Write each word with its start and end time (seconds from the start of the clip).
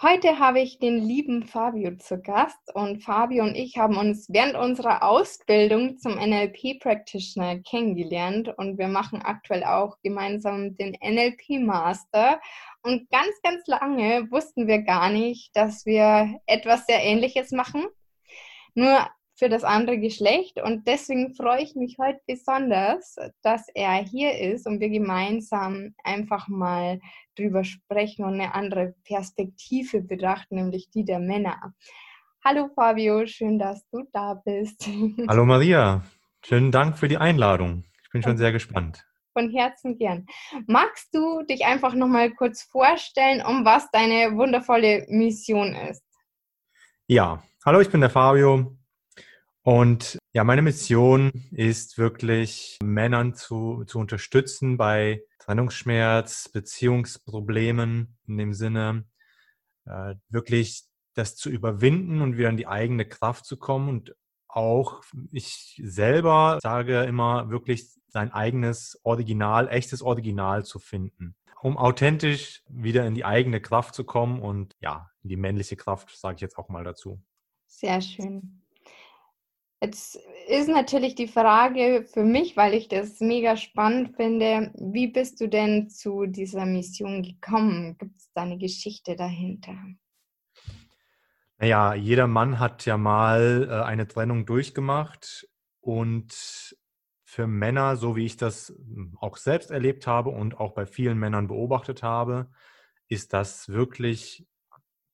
Heute 0.00 0.38
habe 0.38 0.60
ich 0.60 0.78
den 0.78 0.98
lieben 0.98 1.42
Fabio 1.44 1.96
zu 1.96 2.22
Gast 2.22 2.72
und 2.72 3.02
Fabio 3.02 3.42
und 3.42 3.56
ich 3.56 3.78
haben 3.78 3.96
uns 3.96 4.28
während 4.28 4.54
unserer 4.54 5.02
Ausbildung 5.02 5.98
zum 5.98 6.14
NLP 6.14 6.78
Practitioner 6.78 7.58
kennengelernt 7.68 8.48
und 8.58 8.78
wir 8.78 8.86
machen 8.86 9.22
aktuell 9.22 9.64
auch 9.64 9.96
gemeinsam 10.04 10.76
den 10.76 10.96
NLP 11.02 11.60
Master 11.66 12.40
und 12.82 13.10
ganz, 13.10 13.42
ganz 13.42 13.66
lange 13.66 14.30
wussten 14.30 14.68
wir 14.68 14.82
gar 14.82 15.10
nicht, 15.10 15.50
dass 15.56 15.84
wir 15.84 16.38
etwas 16.46 16.86
sehr 16.86 17.02
Ähnliches 17.02 17.50
machen. 17.50 17.84
Nur 18.74 19.04
für 19.38 19.48
das 19.48 19.62
andere 19.62 19.98
Geschlecht. 19.98 20.60
Und 20.60 20.88
deswegen 20.88 21.34
freue 21.34 21.62
ich 21.62 21.76
mich 21.76 21.96
heute 21.98 22.20
besonders, 22.26 23.16
dass 23.42 23.68
er 23.74 23.94
hier 23.94 24.36
ist 24.36 24.66
und 24.66 24.80
wir 24.80 24.90
gemeinsam 24.90 25.94
einfach 26.02 26.48
mal 26.48 26.98
drüber 27.36 27.62
sprechen 27.62 28.24
und 28.24 28.34
eine 28.34 28.54
andere 28.54 28.94
Perspektive 29.04 30.02
betrachten, 30.02 30.56
nämlich 30.56 30.90
die 30.90 31.04
der 31.04 31.20
Männer. 31.20 31.72
Hallo 32.44 32.68
Fabio, 32.74 33.26
schön, 33.26 33.58
dass 33.58 33.88
du 33.90 34.02
da 34.12 34.34
bist. 34.34 34.88
Hallo 35.28 35.44
Maria, 35.44 36.02
schönen 36.44 36.72
Dank 36.72 36.98
für 36.98 37.08
die 37.08 37.18
Einladung. 37.18 37.84
Ich 38.02 38.10
bin 38.10 38.22
schon 38.22 38.38
sehr 38.38 38.52
gespannt. 38.52 39.04
Von 39.34 39.50
Herzen 39.50 39.98
gern. 39.98 40.26
Magst 40.66 41.14
du 41.14 41.42
dich 41.42 41.64
einfach 41.64 41.94
noch 41.94 42.08
mal 42.08 42.32
kurz 42.32 42.62
vorstellen, 42.62 43.40
um 43.46 43.64
was 43.64 43.88
deine 43.92 44.36
wundervolle 44.36 45.06
Mission 45.08 45.74
ist? 45.74 46.02
Ja, 47.06 47.42
hallo, 47.64 47.80
ich 47.80 47.90
bin 47.90 48.00
der 48.00 48.10
Fabio, 48.10 48.77
und 49.68 50.16
ja, 50.32 50.44
meine 50.44 50.62
Mission 50.62 51.30
ist 51.50 51.98
wirklich, 51.98 52.78
Männern 52.82 53.34
zu, 53.34 53.84
zu 53.84 53.98
unterstützen 53.98 54.78
bei 54.78 55.22
Trennungsschmerz, 55.40 56.48
Beziehungsproblemen 56.48 58.16
in 58.26 58.38
dem 58.38 58.54
Sinne, 58.54 59.04
äh, 59.84 60.14
wirklich 60.30 60.84
das 61.12 61.36
zu 61.36 61.50
überwinden 61.50 62.22
und 62.22 62.38
wieder 62.38 62.48
in 62.48 62.56
die 62.56 62.66
eigene 62.66 63.04
Kraft 63.04 63.44
zu 63.44 63.58
kommen. 63.58 63.90
Und 63.90 64.16
auch 64.48 65.02
ich 65.32 65.78
selber 65.84 66.58
sage 66.62 67.02
immer 67.02 67.50
wirklich 67.50 67.90
sein 68.06 68.32
eigenes 68.32 68.98
Original, 69.02 69.68
echtes 69.68 70.00
Original 70.00 70.64
zu 70.64 70.78
finden, 70.78 71.36
um 71.60 71.76
authentisch 71.76 72.62
wieder 72.70 73.06
in 73.06 73.14
die 73.14 73.26
eigene 73.26 73.60
Kraft 73.60 73.94
zu 73.94 74.04
kommen 74.04 74.40
und 74.40 74.74
ja, 74.80 75.10
in 75.22 75.28
die 75.28 75.36
männliche 75.36 75.76
Kraft, 75.76 76.16
sage 76.16 76.36
ich 76.36 76.40
jetzt 76.40 76.56
auch 76.56 76.70
mal 76.70 76.84
dazu. 76.84 77.20
Sehr 77.66 78.00
schön. 78.00 78.62
Jetzt 79.80 80.18
ist 80.48 80.68
natürlich 80.68 81.14
die 81.14 81.28
Frage 81.28 82.04
für 82.12 82.24
mich, 82.24 82.56
weil 82.56 82.74
ich 82.74 82.88
das 82.88 83.20
mega 83.20 83.56
spannend 83.56 84.16
finde, 84.16 84.72
wie 84.74 85.06
bist 85.06 85.40
du 85.40 85.48
denn 85.48 85.88
zu 85.88 86.26
dieser 86.26 86.66
Mission 86.66 87.22
gekommen? 87.22 87.96
Gibt 87.98 88.18
es 88.18 88.30
da 88.34 88.42
eine 88.42 88.58
Geschichte 88.58 89.14
dahinter? 89.14 89.76
Naja, 91.58 91.94
jeder 91.94 92.26
Mann 92.26 92.58
hat 92.58 92.86
ja 92.86 92.96
mal 92.96 93.68
äh, 93.70 93.84
eine 93.84 94.08
Trennung 94.08 94.46
durchgemacht 94.46 95.48
und 95.80 96.76
für 97.24 97.46
Männer, 97.46 97.96
so 97.96 98.16
wie 98.16 98.24
ich 98.24 98.36
das 98.36 98.70
hm, 98.70 99.16
auch 99.20 99.36
selbst 99.36 99.70
erlebt 99.70 100.06
habe 100.06 100.30
und 100.30 100.58
auch 100.58 100.72
bei 100.72 100.86
vielen 100.86 101.18
Männern 101.18 101.46
beobachtet 101.46 102.02
habe, 102.02 102.50
ist 103.08 103.32
das 103.32 103.68
wirklich 103.68 104.46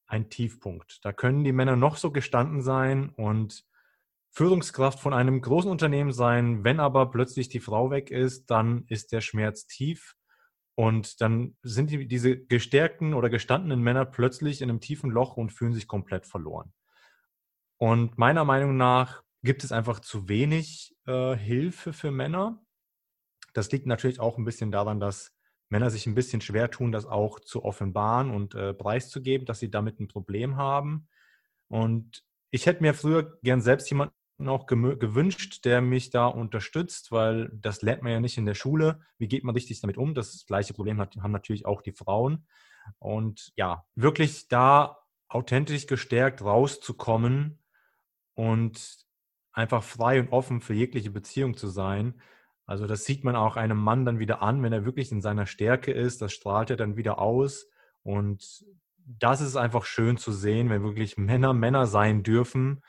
ein 0.06 0.30
Tiefpunkt. 0.30 1.04
Da 1.04 1.12
können 1.12 1.44
die 1.44 1.52
Männer 1.52 1.76
noch 1.76 1.96
so 1.96 2.12
gestanden 2.12 2.62
sein 2.62 3.10
und 3.10 3.64
Führungskraft 4.34 4.98
von 4.98 5.14
einem 5.14 5.40
großen 5.40 5.70
Unternehmen 5.70 6.12
sein. 6.12 6.64
Wenn 6.64 6.80
aber 6.80 7.10
plötzlich 7.10 7.48
die 7.48 7.60
Frau 7.60 7.90
weg 7.90 8.10
ist, 8.10 8.50
dann 8.50 8.84
ist 8.88 9.12
der 9.12 9.20
Schmerz 9.20 9.66
tief. 9.66 10.16
Und 10.74 11.20
dann 11.20 11.56
sind 11.62 11.90
die, 11.90 12.08
diese 12.08 12.36
gestärkten 12.36 13.14
oder 13.14 13.30
gestandenen 13.30 13.80
Männer 13.80 14.04
plötzlich 14.04 14.60
in 14.60 14.70
einem 14.70 14.80
tiefen 14.80 15.10
Loch 15.10 15.36
und 15.36 15.52
fühlen 15.52 15.72
sich 15.72 15.86
komplett 15.86 16.26
verloren. 16.26 16.72
Und 17.78 18.18
meiner 18.18 18.44
Meinung 18.44 18.76
nach 18.76 19.22
gibt 19.44 19.62
es 19.62 19.70
einfach 19.70 20.00
zu 20.00 20.28
wenig 20.28 20.96
äh, 21.06 21.36
Hilfe 21.36 21.92
für 21.92 22.10
Männer. 22.10 22.60
Das 23.52 23.70
liegt 23.70 23.86
natürlich 23.86 24.18
auch 24.18 24.36
ein 24.36 24.44
bisschen 24.44 24.72
daran, 24.72 24.98
dass 24.98 25.32
Männer 25.68 25.90
sich 25.90 26.08
ein 26.08 26.16
bisschen 26.16 26.40
schwer 26.40 26.72
tun, 26.72 26.90
das 26.90 27.06
auch 27.06 27.38
zu 27.38 27.64
offenbaren 27.64 28.32
und 28.32 28.56
äh, 28.56 28.74
preiszugeben, 28.74 29.46
dass 29.46 29.60
sie 29.60 29.70
damit 29.70 30.00
ein 30.00 30.08
Problem 30.08 30.56
haben. 30.56 31.06
Und 31.68 32.24
ich 32.50 32.66
hätte 32.66 32.82
mir 32.82 32.94
früher 32.94 33.38
gern 33.42 33.60
selbst 33.60 33.88
jemanden 33.90 34.14
auch 34.46 34.66
gewünscht, 34.66 35.64
der 35.64 35.80
mich 35.80 36.10
da 36.10 36.26
unterstützt, 36.26 37.12
weil 37.12 37.50
das 37.54 37.82
lernt 37.82 38.02
man 38.02 38.12
ja 38.12 38.20
nicht 38.20 38.36
in 38.36 38.46
der 38.46 38.54
Schule. 38.54 39.00
Wie 39.18 39.28
geht 39.28 39.44
man 39.44 39.54
richtig 39.54 39.80
damit 39.80 39.96
um? 39.96 40.14
Das 40.14 40.44
gleiche 40.46 40.74
Problem 40.74 41.00
hat, 41.00 41.16
haben 41.16 41.32
natürlich 41.32 41.66
auch 41.66 41.82
die 41.82 41.92
Frauen. 41.92 42.46
Und 42.98 43.52
ja, 43.56 43.84
wirklich 43.94 44.48
da 44.48 44.98
authentisch 45.28 45.86
gestärkt 45.86 46.42
rauszukommen 46.42 47.62
und 48.34 48.98
einfach 49.52 49.82
frei 49.82 50.20
und 50.20 50.30
offen 50.30 50.60
für 50.60 50.74
jegliche 50.74 51.10
Beziehung 51.10 51.56
zu 51.56 51.68
sein. 51.68 52.20
Also 52.66 52.86
das 52.86 53.04
sieht 53.04 53.24
man 53.24 53.36
auch 53.36 53.56
einem 53.56 53.78
Mann 53.78 54.04
dann 54.04 54.18
wieder 54.18 54.42
an, 54.42 54.62
wenn 54.62 54.72
er 54.72 54.84
wirklich 54.84 55.12
in 55.12 55.20
seiner 55.20 55.46
Stärke 55.46 55.92
ist, 55.92 56.22
das 56.22 56.32
strahlt 56.32 56.70
er 56.70 56.76
dann 56.76 56.96
wieder 56.96 57.18
aus. 57.18 57.68
Und 58.02 58.64
das 59.06 59.40
ist 59.40 59.56
einfach 59.56 59.84
schön 59.84 60.16
zu 60.16 60.32
sehen, 60.32 60.70
wenn 60.70 60.82
wirklich 60.82 61.16
Männer 61.16 61.52
Männer 61.52 61.86
sein 61.86 62.22
dürfen 62.22 62.82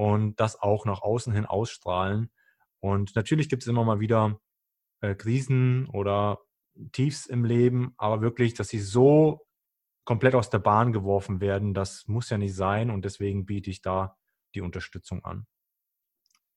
und 0.00 0.40
das 0.40 0.58
auch 0.58 0.86
nach 0.86 1.02
außen 1.02 1.30
hin 1.30 1.44
ausstrahlen. 1.44 2.30
Und 2.80 3.14
natürlich 3.16 3.50
gibt 3.50 3.62
es 3.62 3.68
immer 3.68 3.84
mal 3.84 4.00
wieder 4.00 4.40
äh, 5.02 5.14
Krisen 5.14 5.90
oder 5.90 6.38
Tiefs 6.92 7.26
im 7.26 7.44
Leben, 7.44 7.92
aber 7.98 8.22
wirklich, 8.22 8.54
dass 8.54 8.70
sie 8.70 8.80
so 8.80 9.46
komplett 10.06 10.34
aus 10.34 10.48
der 10.48 10.60
Bahn 10.60 10.94
geworfen 10.94 11.42
werden, 11.42 11.74
das 11.74 12.08
muss 12.08 12.30
ja 12.30 12.38
nicht 12.38 12.54
sein 12.54 12.88
und 12.88 13.04
deswegen 13.04 13.44
biete 13.44 13.68
ich 13.68 13.82
da 13.82 14.16
die 14.54 14.62
Unterstützung 14.62 15.22
an. 15.22 15.46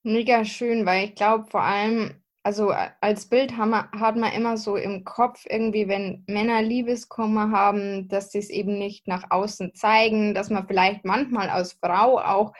Mega 0.02 0.46
schön, 0.46 0.86
weil 0.86 1.08
ich 1.08 1.14
glaube 1.14 1.44
vor 1.50 1.60
allem, 1.60 2.24
also 2.44 2.70
als 2.70 3.26
Bild 3.26 3.58
haben 3.58 3.74
hat 3.74 4.16
man 4.16 4.32
immer 4.32 4.56
so 4.56 4.76
im 4.76 5.04
Kopf 5.04 5.44
irgendwie, 5.46 5.86
wenn 5.86 6.24
Männer 6.26 6.62
Liebeskummer 6.62 7.50
haben, 7.50 8.08
dass 8.08 8.32
sie 8.32 8.38
es 8.38 8.48
eben 8.48 8.78
nicht 8.78 9.06
nach 9.06 9.30
außen 9.30 9.74
zeigen, 9.74 10.32
dass 10.32 10.48
man 10.48 10.66
vielleicht 10.66 11.04
manchmal 11.04 11.50
als 11.50 11.74
Frau 11.74 12.18
auch 12.18 12.54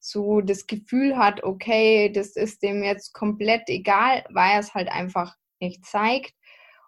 so 0.00 0.40
das 0.40 0.66
Gefühl 0.66 1.16
hat, 1.16 1.44
okay, 1.44 2.10
das 2.10 2.36
ist 2.36 2.62
dem 2.62 2.82
jetzt 2.82 3.12
komplett 3.12 3.68
egal, 3.68 4.24
weil 4.30 4.52
er 4.52 4.60
es 4.60 4.74
halt 4.74 4.88
einfach 4.88 5.36
nicht 5.60 5.84
zeigt. 5.84 6.32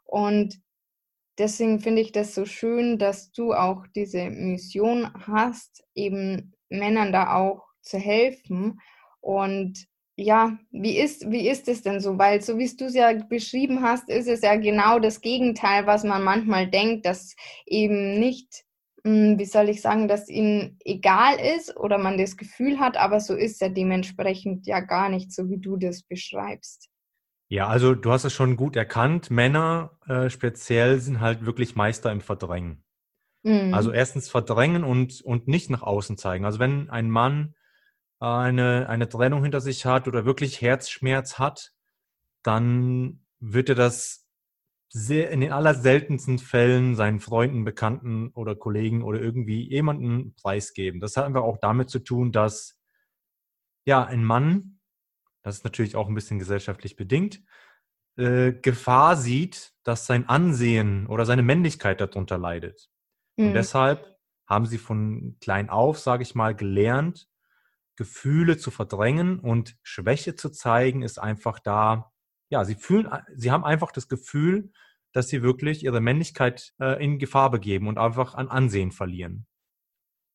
Und 0.05 0.61
deswegen 1.39 1.81
finde 1.81 2.03
ich 2.03 2.13
das 2.13 2.35
so 2.35 2.45
schön, 2.47 2.99
dass 2.99 3.31
du 3.33 3.53
auch 3.53 3.87
diese 3.95 4.31
Mission 4.31 5.13
hast, 5.27 5.85
eben 5.95 6.55
Männern 6.71 7.13
da 7.13 7.37
auch 7.37 7.67
zu 7.83 7.99
helfen. 7.99 8.81
Und 9.21 9.87
ja, 10.17 10.59
wie 10.71 10.99
ist, 10.99 11.31
wie 11.31 11.49
ist 11.49 11.69
es 11.69 11.83
denn 11.83 12.01
so? 12.01 12.19
Weil 12.19 12.41
so 12.43 12.59
wie 12.59 12.69
du 12.77 12.87
es 12.87 12.95
ja 12.95 13.13
beschrieben 13.13 13.83
hast, 13.83 14.09
ist 14.09 14.29
es 14.29 14.43
ja 14.43 14.57
genau 14.57 14.99
das 14.99 15.21
Gegenteil, 15.21 15.87
was 15.87 16.05
man 16.05 16.23
manchmal 16.23 16.69
denkt, 16.69 17.07
dass 17.07 17.35
eben 17.67 18.19
nicht 18.19 18.65
wie 19.05 19.45
soll 19.45 19.69
ich 19.69 19.83
sagen, 19.83 20.07
dass 20.07 20.29
ihnen 20.29 20.79
egal 20.85 21.37
ist 21.57 21.77
oder 21.77 21.99
man 21.99 22.19
das 22.19 22.37
Gefühl 22.37 22.79
hat, 22.79 22.97
aber 22.97 23.21
so 23.21 23.35
ist 23.35 23.61
er 23.61 23.71
dementsprechend 23.71 24.67
ja 24.67 24.81
gar 24.81 25.09
nicht, 25.09 25.33
so 25.33 25.49
wie 25.49 25.59
du 25.59 25.77
das 25.77 26.03
beschreibst. 26.03 26.89
Ja, 27.49 27.67
also 27.67 27.95
du 27.95 28.11
hast 28.13 28.25
es 28.25 28.33
schon 28.33 28.57
gut 28.57 28.77
erkannt. 28.77 29.31
Männer 29.31 29.99
äh, 30.07 30.31
speziell 30.31 31.01
sind 31.01 31.21
halt 31.21 31.45
wirklich 31.45 31.77
Meister 31.77 32.11
im 32.11 32.21
Verdrängen. 32.21 32.85
Mhm. 33.43 33.75
Also 33.75 33.93
erstens 33.93 34.31
verdrängen 34.31 34.85
und, 34.85 35.21
und 35.21 35.49
nicht 35.49 35.69
nach 35.69 35.83
außen 35.83 36.17
zeigen. 36.17 36.45
Also 36.45 36.61
wenn 36.61 36.89
ein 36.89 37.11
Mann 37.11 37.55
eine, 38.21 38.89
eine 38.89 39.09
Trennung 39.09 39.43
hinter 39.43 39.61
sich 39.61 39.85
hat 39.85 40.07
oder 40.07 40.25
wirklich 40.25 40.63
Herzschmerz 40.63 41.39
hat, 41.39 41.73
dann 42.43 43.27
wird 43.41 43.69
er 43.69 43.75
das 43.75 44.22
sehr 44.95 45.31
in 45.31 45.41
den 45.41 45.53
allerseltensten 45.53 46.39
Fällen 46.39 46.95
seinen 46.95 47.19
Freunden, 47.19 47.65
Bekannten 47.65 48.29
oder 48.35 48.55
Kollegen 48.55 49.03
oder 49.03 49.21
irgendwie 49.21 49.67
jemanden 49.67 50.35
preisgeben. 50.35 51.01
Das 51.01 51.17
hat 51.17 51.25
einfach 51.25 51.43
auch 51.43 51.57
damit 51.59 51.89
zu 51.89 51.99
tun, 51.99 52.31
dass 52.31 52.79
ja 53.87 54.05
ein 54.05 54.23
Mann, 54.23 54.81
das 55.43 55.57
ist 55.57 55.65
natürlich 55.65 55.97
auch 55.97 56.09
ein 56.09 56.15
bisschen 56.15 56.39
gesellschaftlich 56.39 56.95
bedingt, 56.97 57.43
äh, 58.19 58.53
Gefahr 58.53 59.17
sieht, 59.17 59.73
dass 59.83 60.07
sein 60.07 60.29
Ansehen 60.29 61.07
oder 61.07 61.25
seine 61.25 61.43
Männlichkeit 61.43 62.03
darunter 62.03 62.37
leidet. 62.37 62.91
Mhm. 63.39 63.49
Und 63.49 63.55
deshalb 63.55 64.19
haben 64.47 64.67
sie 64.67 64.79
von 64.79 65.39
klein 65.41 65.71
auf, 65.71 65.99
sage 65.99 66.23
ich 66.23 66.35
mal, 66.35 66.55
gelernt, 66.55 67.31
Gefühle 67.97 68.59
zu 68.59 68.71
verdrängen 68.71 69.41
und 69.41 69.79
Schwäche 69.83 70.35
zu 70.35 70.51
zeigen, 70.51 71.01
ist 71.01 71.19
einfach 71.19 71.61
da. 71.61 72.12
Ja, 72.53 72.67
sie 72.67 72.75
fühlen, 72.75 73.09
sie 73.35 73.51
haben 73.51 73.65
einfach 73.65 73.93
das 73.93 74.09
Gefühl, 74.09 74.73
dass 75.13 75.29
sie 75.29 75.43
wirklich 75.43 75.85
ihre 75.85 76.03
Männlichkeit 76.03 76.75
äh, 76.79 77.03
in 77.03 77.19
Gefahr 77.19 77.51
begeben 77.51 77.89
und 77.89 77.97
einfach 77.97 78.35
an 78.35 78.49
Ansehen 78.49 78.93
verlieren. 78.93 79.47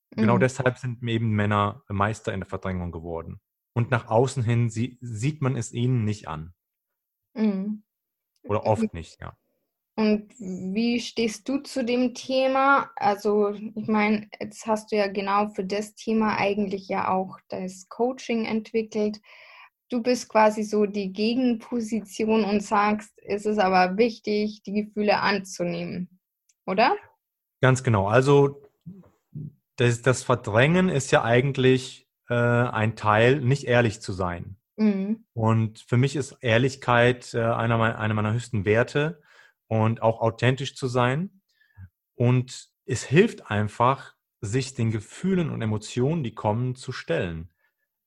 Genau 0.09 0.21
mhm. 0.21 0.25
Genau 0.25 0.37
deshalb 0.39 0.79
sind 0.79 1.03
eben 1.03 1.29
Männer 1.29 1.83
Meister 1.89 2.33
in 2.33 2.39
der 2.39 2.49
Verdrängung 2.49 2.91
geworden. 2.91 3.39
Und 3.73 3.91
nach 3.91 4.07
außen 4.07 4.43
hin 4.43 4.71
sie, 4.71 4.97
sieht 4.99 5.43
man 5.43 5.55
es 5.55 5.71
ihnen 5.73 6.05
nicht 6.05 6.27
an. 6.27 6.55
Mhm. 7.35 7.83
Oder 8.41 8.65
oft 8.65 8.91
nicht, 8.95 9.21
ja. 9.21 9.37
Und 9.95 10.31
wie 10.39 10.99
stehst 10.99 11.47
du 11.47 11.59
zu 11.59 11.85
dem 11.85 12.15
Thema? 12.15 12.89
Also, 12.95 13.51
ich 13.51 13.87
meine, 13.87 14.27
jetzt 14.39 14.65
hast 14.65 14.91
du 14.91 14.95
ja 14.95 15.07
genau 15.07 15.49
für 15.49 15.65
das 15.65 15.93
Thema 15.93 16.35
eigentlich 16.37 16.87
ja 16.87 17.09
auch 17.09 17.37
das 17.49 17.87
Coaching 17.89 18.45
entwickelt. 18.45 19.19
Du 19.89 20.01
bist 20.01 20.27
quasi 20.27 20.63
so 20.63 20.85
die 20.85 21.13
Gegenposition 21.13 22.43
und 22.43 22.61
sagst, 22.61 23.13
es 23.25 23.45
ist 23.45 23.57
aber 23.57 23.97
wichtig, 23.97 24.61
die 24.63 24.73
Gefühle 24.73 25.19
anzunehmen, 25.19 26.19
oder? 26.65 26.95
Ganz 27.61 27.83
genau. 27.83 28.07
Also, 28.07 28.61
das, 29.77 30.01
das 30.01 30.23
Verdrängen 30.23 30.89
ist 30.89 31.11
ja 31.11 31.23
eigentlich 31.23 32.07
äh, 32.29 32.33
ein 32.33 32.95
Teil, 32.95 33.39
nicht 33.39 33.63
ehrlich 33.63 34.01
zu 34.01 34.11
sein. 34.11 34.57
Mhm. 34.75 35.25
Und 35.33 35.79
für 35.87 35.97
mich 35.97 36.15
ist 36.15 36.37
Ehrlichkeit 36.41 37.33
äh, 37.33 37.41
einer, 37.41 37.77
meiner, 37.77 37.99
einer 37.99 38.13
meiner 38.13 38.33
höchsten 38.33 38.65
Werte 38.65 39.21
und 39.67 40.01
auch 40.01 40.21
authentisch 40.21 40.75
zu 40.75 40.87
sein. 40.87 41.41
Und 42.15 42.69
es 42.85 43.03
hilft 43.03 43.49
einfach, 43.49 44.15
sich 44.39 44.75
den 44.75 44.91
Gefühlen 44.91 45.49
und 45.49 45.61
Emotionen, 45.61 46.23
die 46.23 46.35
kommen, 46.35 46.75
zu 46.75 46.91
stellen. 46.91 47.49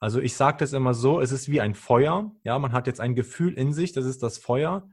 Also 0.01 0.21
ich 0.21 0.35
sage 0.35 0.59
das 0.59 0.73
immer 0.73 0.95
so, 0.95 1.21
es 1.21 1.31
ist 1.31 1.51
wie 1.51 1.61
ein 1.61 1.75
Feuer. 1.75 2.33
Ja, 2.43 2.59
man 2.59 2.73
hat 2.73 2.87
jetzt 2.87 3.01
ein 3.01 3.15
Gefühl 3.15 3.53
in 3.53 3.75
sich, 3.75 3.93
das 3.93 4.07
ist 4.07 4.23
das 4.23 4.39
Feuer. 4.39 4.89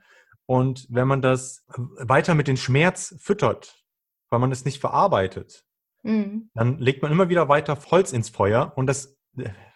Und 0.45 0.85
wenn 0.89 1.07
man 1.07 1.21
das 1.21 1.65
weiter 1.97 2.35
mit 2.35 2.47
dem 2.47 2.57
Schmerz 2.57 3.15
füttert, 3.19 3.83
weil 4.29 4.39
man 4.39 4.51
es 4.51 4.65
nicht 4.65 4.79
verarbeitet, 4.79 5.63
mhm. 6.03 6.49
dann 6.53 6.77
legt 6.77 7.01
man 7.01 7.11
immer 7.11 7.29
wieder 7.29 7.47
weiter 7.47 7.77
Holz 7.89 8.11
ins 8.11 8.29
Feuer 8.29 8.73
und 8.75 8.87
das 8.87 9.17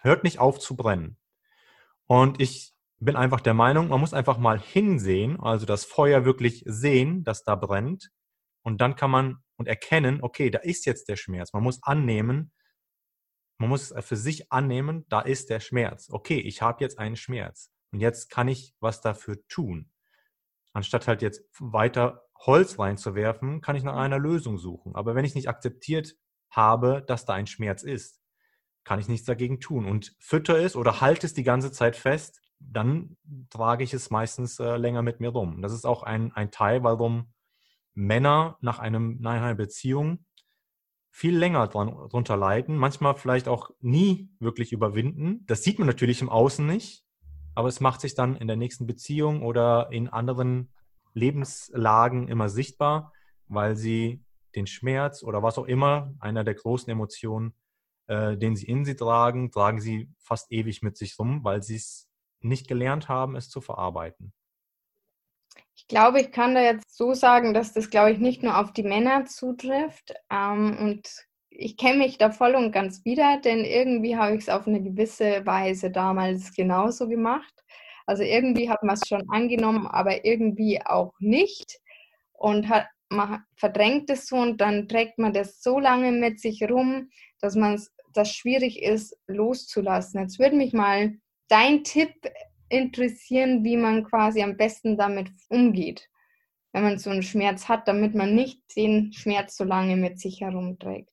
hört 0.02 0.22
nicht 0.22 0.38
auf 0.38 0.58
zu 0.58 0.76
brennen. 0.76 1.16
Und 2.06 2.40
ich 2.40 2.74
bin 2.98 3.16
einfach 3.16 3.40
der 3.40 3.54
Meinung, 3.54 3.88
man 3.88 4.00
muss 4.00 4.14
einfach 4.14 4.38
mal 4.38 4.60
hinsehen, 4.60 5.40
also 5.40 5.66
das 5.66 5.84
Feuer 5.84 6.24
wirklich 6.24 6.62
sehen, 6.66 7.24
das 7.24 7.42
da 7.42 7.54
brennt. 7.54 8.10
Und 8.62 8.80
dann 8.80 8.96
kann 8.96 9.10
man 9.10 9.38
und 9.56 9.66
erkennen, 9.66 10.18
okay, 10.22 10.50
da 10.50 10.58
ist 10.58 10.86
jetzt 10.86 11.08
der 11.08 11.16
Schmerz. 11.16 11.52
Man 11.52 11.62
muss 11.62 11.82
annehmen, 11.82 12.52
man 13.62 13.70
muss 13.70 13.92
es 13.92 14.04
für 14.04 14.16
sich 14.16 14.50
annehmen, 14.52 15.06
da 15.08 15.20
ist 15.20 15.48
der 15.48 15.60
Schmerz. 15.60 16.08
Okay, 16.10 16.40
ich 16.40 16.62
habe 16.62 16.82
jetzt 16.82 16.98
einen 16.98 17.14
Schmerz. 17.14 17.70
Und 17.92 18.00
jetzt 18.00 18.28
kann 18.28 18.48
ich 18.48 18.74
was 18.80 19.00
dafür 19.00 19.46
tun. 19.46 19.88
Anstatt 20.72 21.06
halt 21.06 21.22
jetzt 21.22 21.42
weiter 21.60 22.24
Holz 22.40 22.78
reinzuwerfen, 22.78 23.60
kann 23.60 23.76
ich 23.76 23.84
nach 23.84 23.94
einer 23.94 24.18
Lösung 24.18 24.58
suchen. 24.58 24.96
Aber 24.96 25.14
wenn 25.14 25.24
ich 25.24 25.36
nicht 25.36 25.48
akzeptiert 25.48 26.16
habe, 26.50 27.04
dass 27.06 27.24
da 27.24 27.34
ein 27.34 27.46
Schmerz 27.46 27.84
ist, 27.84 28.20
kann 28.82 28.98
ich 28.98 29.06
nichts 29.06 29.26
dagegen 29.26 29.60
tun. 29.60 29.86
Und 29.86 30.16
fütter 30.18 30.58
es 30.58 30.74
oder 30.74 31.00
halte 31.00 31.24
es 31.24 31.34
die 31.34 31.44
ganze 31.44 31.70
Zeit 31.70 31.94
fest, 31.94 32.40
dann 32.58 33.16
trage 33.48 33.84
ich 33.84 33.94
es 33.94 34.10
meistens 34.10 34.58
äh, 34.58 34.76
länger 34.76 35.02
mit 35.02 35.20
mir 35.20 35.28
rum. 35.28 35.62
Das 35.62 35.72
ist 35.72 35.84
auch 35.84 36.02
ein, 36.02 36.32
ein 36.32 36.50
Teil, 36.50 36.82
warum 36.82 37.32
Männer 37.94 38.58
nach, 38.60 38.80
einem, 38.80 39.18
nach 39.20 39.34
einer 39.34 39.54
Beziehung 39.54 40.24
viel 41.12 41.36
länger 41.36 41.68
dran, 41.68 41.88
drunter 42.08 42.38
leiden, 42.38 42.76
manchmal 42.76 43.14
vielleicht 43.14 43.46
auch 43.46 43.70
nie 43.80 44.30
wirklich 44.40 44.72
überwinden. 44.72 45.44
Das 45.46 45.62
sieht 45.62 45.78
man 45.78 45.86
natürlich 45.86 46.22
im 46.22 46.30
Außen 46.30 46.66
nicht, 46.66 47.04
aber 47.54 47.68
es 47.68 47.80
macht 47.80 48.00
sich 48.00 48.14
dann 48.14 48.34
in 48.34 48.48
der 48.48 48.56
nächsten 48.56 48.86
Beziehung 48.86 49.42
oder 49.42 49.92
in 49.92 50.08
anderen 50.08 50.72
Lebenslagen 51.12 52.28
immer 52.28 52.48
sichtbar, 52.48 53.12
weil 53.46 53.76
sie 53.76 54.24
den 54.56 54.66
Schmerz 54.66 55.22
oder 55.22 55.42
was 55.42 55.58
auch 55.58 55.66
immer, 55.66 56.14
einer 56.18 56.44
der 56.44 56.54
großen 56.54 56.90
Emotionen, 56.90 57.54
äh, 58.06 58.38
den 58.38 58.56
sie 58.56 58.66
in 58.66 58.86
sie 58.86 58.96
tragen, 58.96 59.50
tragen 59.50 59.82
sie 59.82 60.10
fast 60.18 60.50
ewig 60.50 60.82
mit 60.82 60.96
sich 60.96 61.18
rum, 61.18 61.44
weil 61.44 61.62
sie 61.62 61.76
es 61.76 62.08
nicht 62.40 62.68
gelernt 62.68 63.10
haben, 63.10 63.36
es 63.36 63.50
zu 63.50 63.60
verarbeiten? 63.60 64.32
Ich 65.92 65.98
glaube, 65.98 66.22
ich 66.22 66.32
kann 66.32 66.54
da 66.54 66.62
jetzt 66.62 66.96
so 66.96 67.12
sagen, 67.12 67.52
dass 67.52 67.74
das, 67.74 67.90
glaube 67.90 68.12
ich, 68.12 68.18
nicht 68.18 68.42
nur 68.42 68.58
auf 68.58 68.72
die 68.72 68.82
Männer 68.82 69.26
zutrifft. 69.26 70.14
Ähm, 70.30 70.78
und 70.80 71.06
ich 71.50 71.76
kenne 71.76 71.98
mich 71.98 72.16
da 72.16 72.30
voll 72.30 72.54
und 72.54 72.72
ganz 72.72 73.04
wieder, 73.04 73.38
denn 73.44 73.62
irgendwie 73.66 74.16
habe 74.16 74.34
ich 74.34 74.40
es 74.40 74.48
auf 74.48 74.66
eine 74.66 74.82
gewisse 74.82 75.44
Weise 75.44 75.90
damals 75.90 76.54
genauso 76.54 77.08
gemacht. 77.08 77.52
Also 78.06 78.22
irgendwie 78.22 78.70
hat 78.70 78.82
man 78.82 78.94
es 78.94 79.06
schon 79.06 79.28
angenommen, 79.28 79.86
aber 79.86 80.24
irgendwie 80.24 80.80
auch 80.82 81.12
nicht. 81.18 81.78
Und 82.32 82.70
hat, 82.70 82.86
man 83.10 83.44
verdrängt 83.56 84.08
es 84.08 84.28
so 84.28 84.36
und 84.36 84.62
dann 84.62 84.88
trägt 84.88 85.18
man 85.18 85.34
das 85.34 85.60
so 85.60 85.78
lange 85.78 86.10
mit 86.10 86.40
sich 86.40 86.62
rum, 86.62 87.10
dass 87.42 87.54
das 88.14 88.32
schwierig 88.32 88.80
ist, 88.80 89.14
loszulassen. 89.26 90.22
Jetzt 90.22 90.38
würde 90.38 90.56
mich 90.56 90.72
mal 90.72 91.18
dein 91.48 91.84
Tipp 91.84 92.14
interessieren, 92.72 93.64
wie 93.64 93.76
man 93.76 94.04
quasi 94.04 94.42
am 94.42 94.56
besten 94.56 94.96
damit 94.96 95.30
umgeht, 95.48 96.08
wenn 96.72 96.82
man 96.82 96.98
so 96.98 97.10
einen 97.10 97.22
Schmerz 97.22 97.68
hat, 97.68 97.86
damit 97.86 98.14
man 98.14 98.34
nicht 98.34 98.60
den 98.76 99.12
Schmerz 99.12 99.56
so 99.56 99.64
lange 99.64 99.96
mit 99.96 100.18
sich 100.18 100.40
herumträgt. 100.40 101.10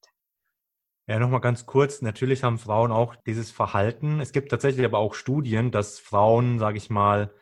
Ja, 1.07 1.19
nochmal 1.19 1.41
ganz 1.41 1.65
kurz. 1.65 2.01
Natürlich 2.01 2.43
haben 2.43 2.59
Frauen 2.59 2.91
auch 2.91 3.15
dieses 3.15 3.51
Verhalten. 3.51 4.19
Es 4.19 4.31
gibt 4.31 4.51
tatsächlich 4.51 4.85
aber 4.85 4.99
auch 4.99 5.15
Studien, 5.15 5.71
dass 5.71 5.99
Frauen, 5.99 6.59
sage 6.59 6.77
ich 6.77 6.89
mal, 6.89 7.33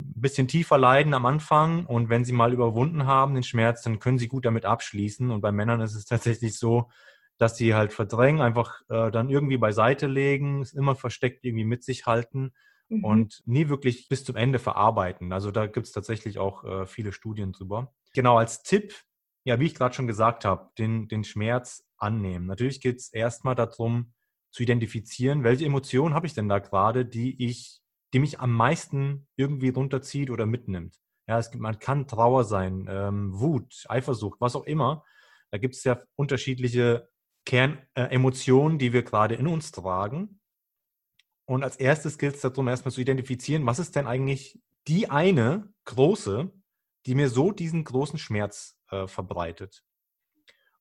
ein 0.00 0.20
bisschen 0.20 0.48
tiefer 0.48 0.78
leiden 0.78 1.12
am 1.12 1.26
Anfang 1.26 1.84
und 1.84 2.08
wenn 2.08 2.24
sie 2.24 2.32
mal 2.32 2.54
überwunden 2.54 3.06
haben, 3.06 3.34
den 3.34 3.42
Schmerz, 3.42 3.82
dann 3.82 3.98
können 4.00 4.18
sie 4.18 4.28
gut 4.28 4.46
damit 4.46 4.64
abschließen. 4.64 5.30
Und 5.30 5.42
bei 5.42 5.52
Männern 5.52 5.82
ist 5.82 5.94
es 5.94 6.06
tatsächlich 6.06 6.58
so, 6.58 6.88
dass 7.36 7.56
sie 7.56 7.74
halt 7.74 7.92
verdrängen, 7.92 8.40
einfach 8.40 8.80
äh, 8.88 9.10
dann 9.10 9.28
irgendwie 9.28 9.58
beiseite 9.58 10.06
legen, 10.06 10.62
es 10.62 10.72
immer 10.72 10.96
versteckt 10.96 11.44
irgendwie 11.44 11.64
mit 11.64 11.84
sich 11.84 12.06
halten 12.06 12.52
mhm. 12.90 13.04
und 13.04 13.42
nie 13.46 13.68
wirklich 13.68 14.08
bis 14.08 14.24
zum 14.24 14.36
Ende 14.36 14.58
verarbeiten. 14.58 15.32
Also 15.32 15.50
da 15.50 15.66
gibt 15.66 15.86
es 15.86 15.92
tatsächlich 15.92 16.38
auch 16.38 16.64
äh, 16.64 16.86
viele 16.86 17.12
Studien 17.12 17.52
drüber. 17.52 17.94
Genau, 18.12 18.36
als 18.36 18.62
Tipp, 18.62 18.94
ja, 19.44 19.58
wie 19.58 19.66
ich 19.66 19.74
gerade 19.74 19.94
schon 19.94 20.06
gesagt 20.06 20.44
habe, 20.44 20.70
den, 20.78 21.08
den 21.08 21.24
Schmerz 21.24 21.86
annehmen. 21.96 22.46
Natürlich 22.46 22.80
geht 22.80 22.98
es 22.98 23.12
erstmal 23.12 23.54
darum, 23.54 24.12
zu 24.50 24.64
identifizieren, 24.64 25.44
welche 25.44 25.64
Emotionen 25.64 26.14
habe 26.14 26.26
ich 26.26 26.34
denn 26.34 26.48
da 26.48 26.58
gerade, 26.58 27.06
die 27.06 27.44
ich, 27.44 27.80
die 28.12 28.18
mich 28.18 28.40
am 28.40 28.52
meisten 28.52 29.28
irgendwie 29.36 29.68
runterzieht 29.68 30.30
oder 30.30 30.44
mitnimmt. 30.44 30.96
Ja, 31.28 31.38
es 31.38 31.52
gibt, 31.52 31.62
man 31.62 31.78
kann 31.78 32.08
Trauer 32.08 32.42
sein, 32.42 32.88
ähm, 32.90 33.38
Wut, 33.38 33.84
Eifersucht, 33.88 34.40
was 34.40 34.56
auch 34.56 34.64
immer. 34.64 35.04
Da 35.52 35.58
gibt 35.58 35.76
es 35.76 35.84
ja 35.84 36.02
unterschiedliche 36.16 37.08
Kernemotionen, 37.46 38.76
äh, 38.76 38.78
die 38.78 38.92
wir 38.92 39.04
gerade 39.04 39.36
in 39.36 39.46
uns 39.46 39.70
tragen. 39.70 40.39
Und 41.50 41.64
als 41.64 41.74
erstes 41.74 42.16
gilt 42.16 42.36
es 42.36 42.42
darum, 42.42 42.68
erstmal 42.68 42.92
zu 42.92 43.00
identifizieren, 43.00 43.66
was 43.66 43.80
ist 43.80 43.96
denn 43.96 44.06
eigentlich 44.06 44.62
die 44.86 45.10
eine 45.10 45.74
große, 45.84 46.48
die 47.06 47.16
mir 47.16 47.28
so 47.28 47.50
diesen 47.50 47.82
großen 47.82 48.20
Schmerz 48.20 48.78
äh, 48.88 49.08
verbreitet. 49.08 49.82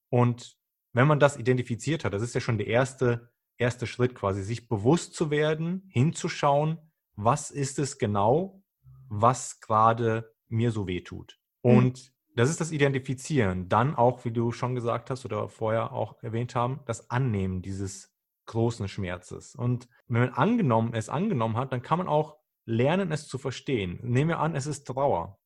Und 0.10 0.60
wenn 0.94 1.08
man 1.08 1.20
das 1.20 1.38
identifiziert 1.38 2.06
hat, 2.06 2.14
das 2.14 2.22
ist 2.22 2.36
ja 2.36 2.40
schon 2.40 2.60
der 2.60 2.68
erste, 2.68 3.32
erste 3.58 3.88
Schritt 3.88 4.14
quasi, 4.14 4.44
sich 4.44 4.70
bewusst 4.70 5.16
zu 5.16 5.32
werden, 5.32 5.90
hinzuschauen, 5.90 6.78
was 7.16 7.50
ist 7.50 7.80
es 7.80 7.98
genau, 7.98 8.62
was 9.08 9.62
gerade 9.62 10.36
mir 10.50 10.72
so 10.72 10.86
weh 10.86 11.02
tut. 11.02 11.40
Hm. 11.64 11.78
Und 11.78 12.14
das 12.36 12.48
ist 12.48 12.62
das 12.62 12.72
Identifizieren. 12.72 13.70
Dann 13.70 13.96
auch, 13.96 14.24
wie 14.24 14.32
du 14.32 14.52
schon 14.52 14.76
gesagt 14.76 15.10
hast 15.10 15.26
oder 15.26 15.50
vorher 15.50 15.94
auch 15.94 16.22
erwähnt 16.22 16.54
haben, 16.54 16.82
das 16.86 17.10
Annehmen 17.10 17.64
dieses 17.64 18.09
großen 18.50 18.88
Schmerzes. 18.88 19.56
Und 19.56 19.88
wenn 20.08 20.22
man 20.22 20.34
angenommen, 20.34 20.94
es 20.94 21.10
angenommen 21.10 21.56
hat, 21.56 21.72
dann 21.72 21.82
kann 21.82 22.00
man 22.00 22.08
auch 22.08 22.38
lernen, 22.66 23.12
es 23.12 23.28
zu 23.28 23.38
verstehen. 23.38 24.00
Nehmen 24.04 24.30
wir 24.30 24.40
an, 24.40 24.56
es 24.56 24.68
ist 24.68 24.86
Trauer. 24.86 25.40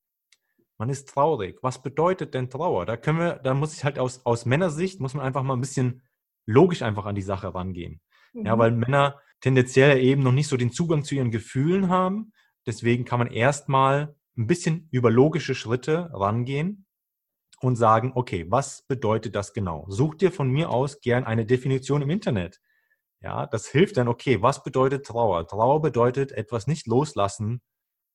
Man 0.78 0.90
ist 0.90 1.10
traurig. 1.10 1.60
Was 1.62 1.82
bedeutet 1.82 2.34
denn 2.34 2.50
Trauer? 2.50 2.86
Da 2.86 2.98
können 2.98 3.20
wir, 3.20 3.36
da 3.36 3.54
muss 3.54 3.76
ich 3.76 3.84
halt 3.84 4.00
aus, 4.00 4.26
aus 4.26 4.46
Männersicht, 4.46 5.00
muss 5.00 5.14
man 5.14 5.26
einfach 5.26 5.44
mal 5.44 5.54
ein 5.54 5.62
bisschen 5.62 6.02
logisch 6.46 6.82
einfach 6.82 7.06
an 7.06 7.16
die 7.16 7.22
Sache 7.22 7.54
rangehen. 7.54 8.02
Mhm. 8.34 8.46
Ja, 8.46 8.58
weil 8.58 8.72
Männer 8.72 9.20
tendenziell 9.40 10.00
eben 10.00 10.24
noch 10.24 10.32
nicht 10.32 10.48
so 10.48 10.58
den 10.58 10.72
Zugang 10.72 11.04
zu 11.04 11.16
ihren 11.16 11.32
Gefühlen 11.32 11.90
haben. 11.90 12.34
Deswegen 12.66 13.06
kann 13.06 13.20
man 13.20 13.28
erstmal 13.28 14.16
ein 14.38 14.48
bisschen 14.48 14.88
über 14.92 15.12
logische 15.12 15.54
Schritte 15.56 16.10
rangehen 16.14 16.86
und 17.62 17.76
sagen, 17.76 18.12
okay, 18.16 18.46
was 18.50 18.84
bedeutet 18.88 19.36
das 19.36 19.54
genau? 19.54 19.86
Such 19.90 20.16
dir 20.16 20.32
von 20.32 20.50
mir 20.50 20.70
aus 20.70 21.02
gern 21.02 21.24
eine 21.24 21.46
Definition 21.46 22.02
im 22.02 22.10
Internet. 22.10 22.60
Ja, 23.24 23.46
das 23.46 23.68
hilft 23.68 23.96
dann, 23.98 24.10
okay, 24.10 24.42
was 24.42 24.64
bedeutet 24.64 25.06
Trauer? 25.06 25.48
Trauer 25.48 25.82
bedeutet 25.82 26.34
etwas 26.34 26.68
nicht 26.68 26.88
loslassen 26.88 27.62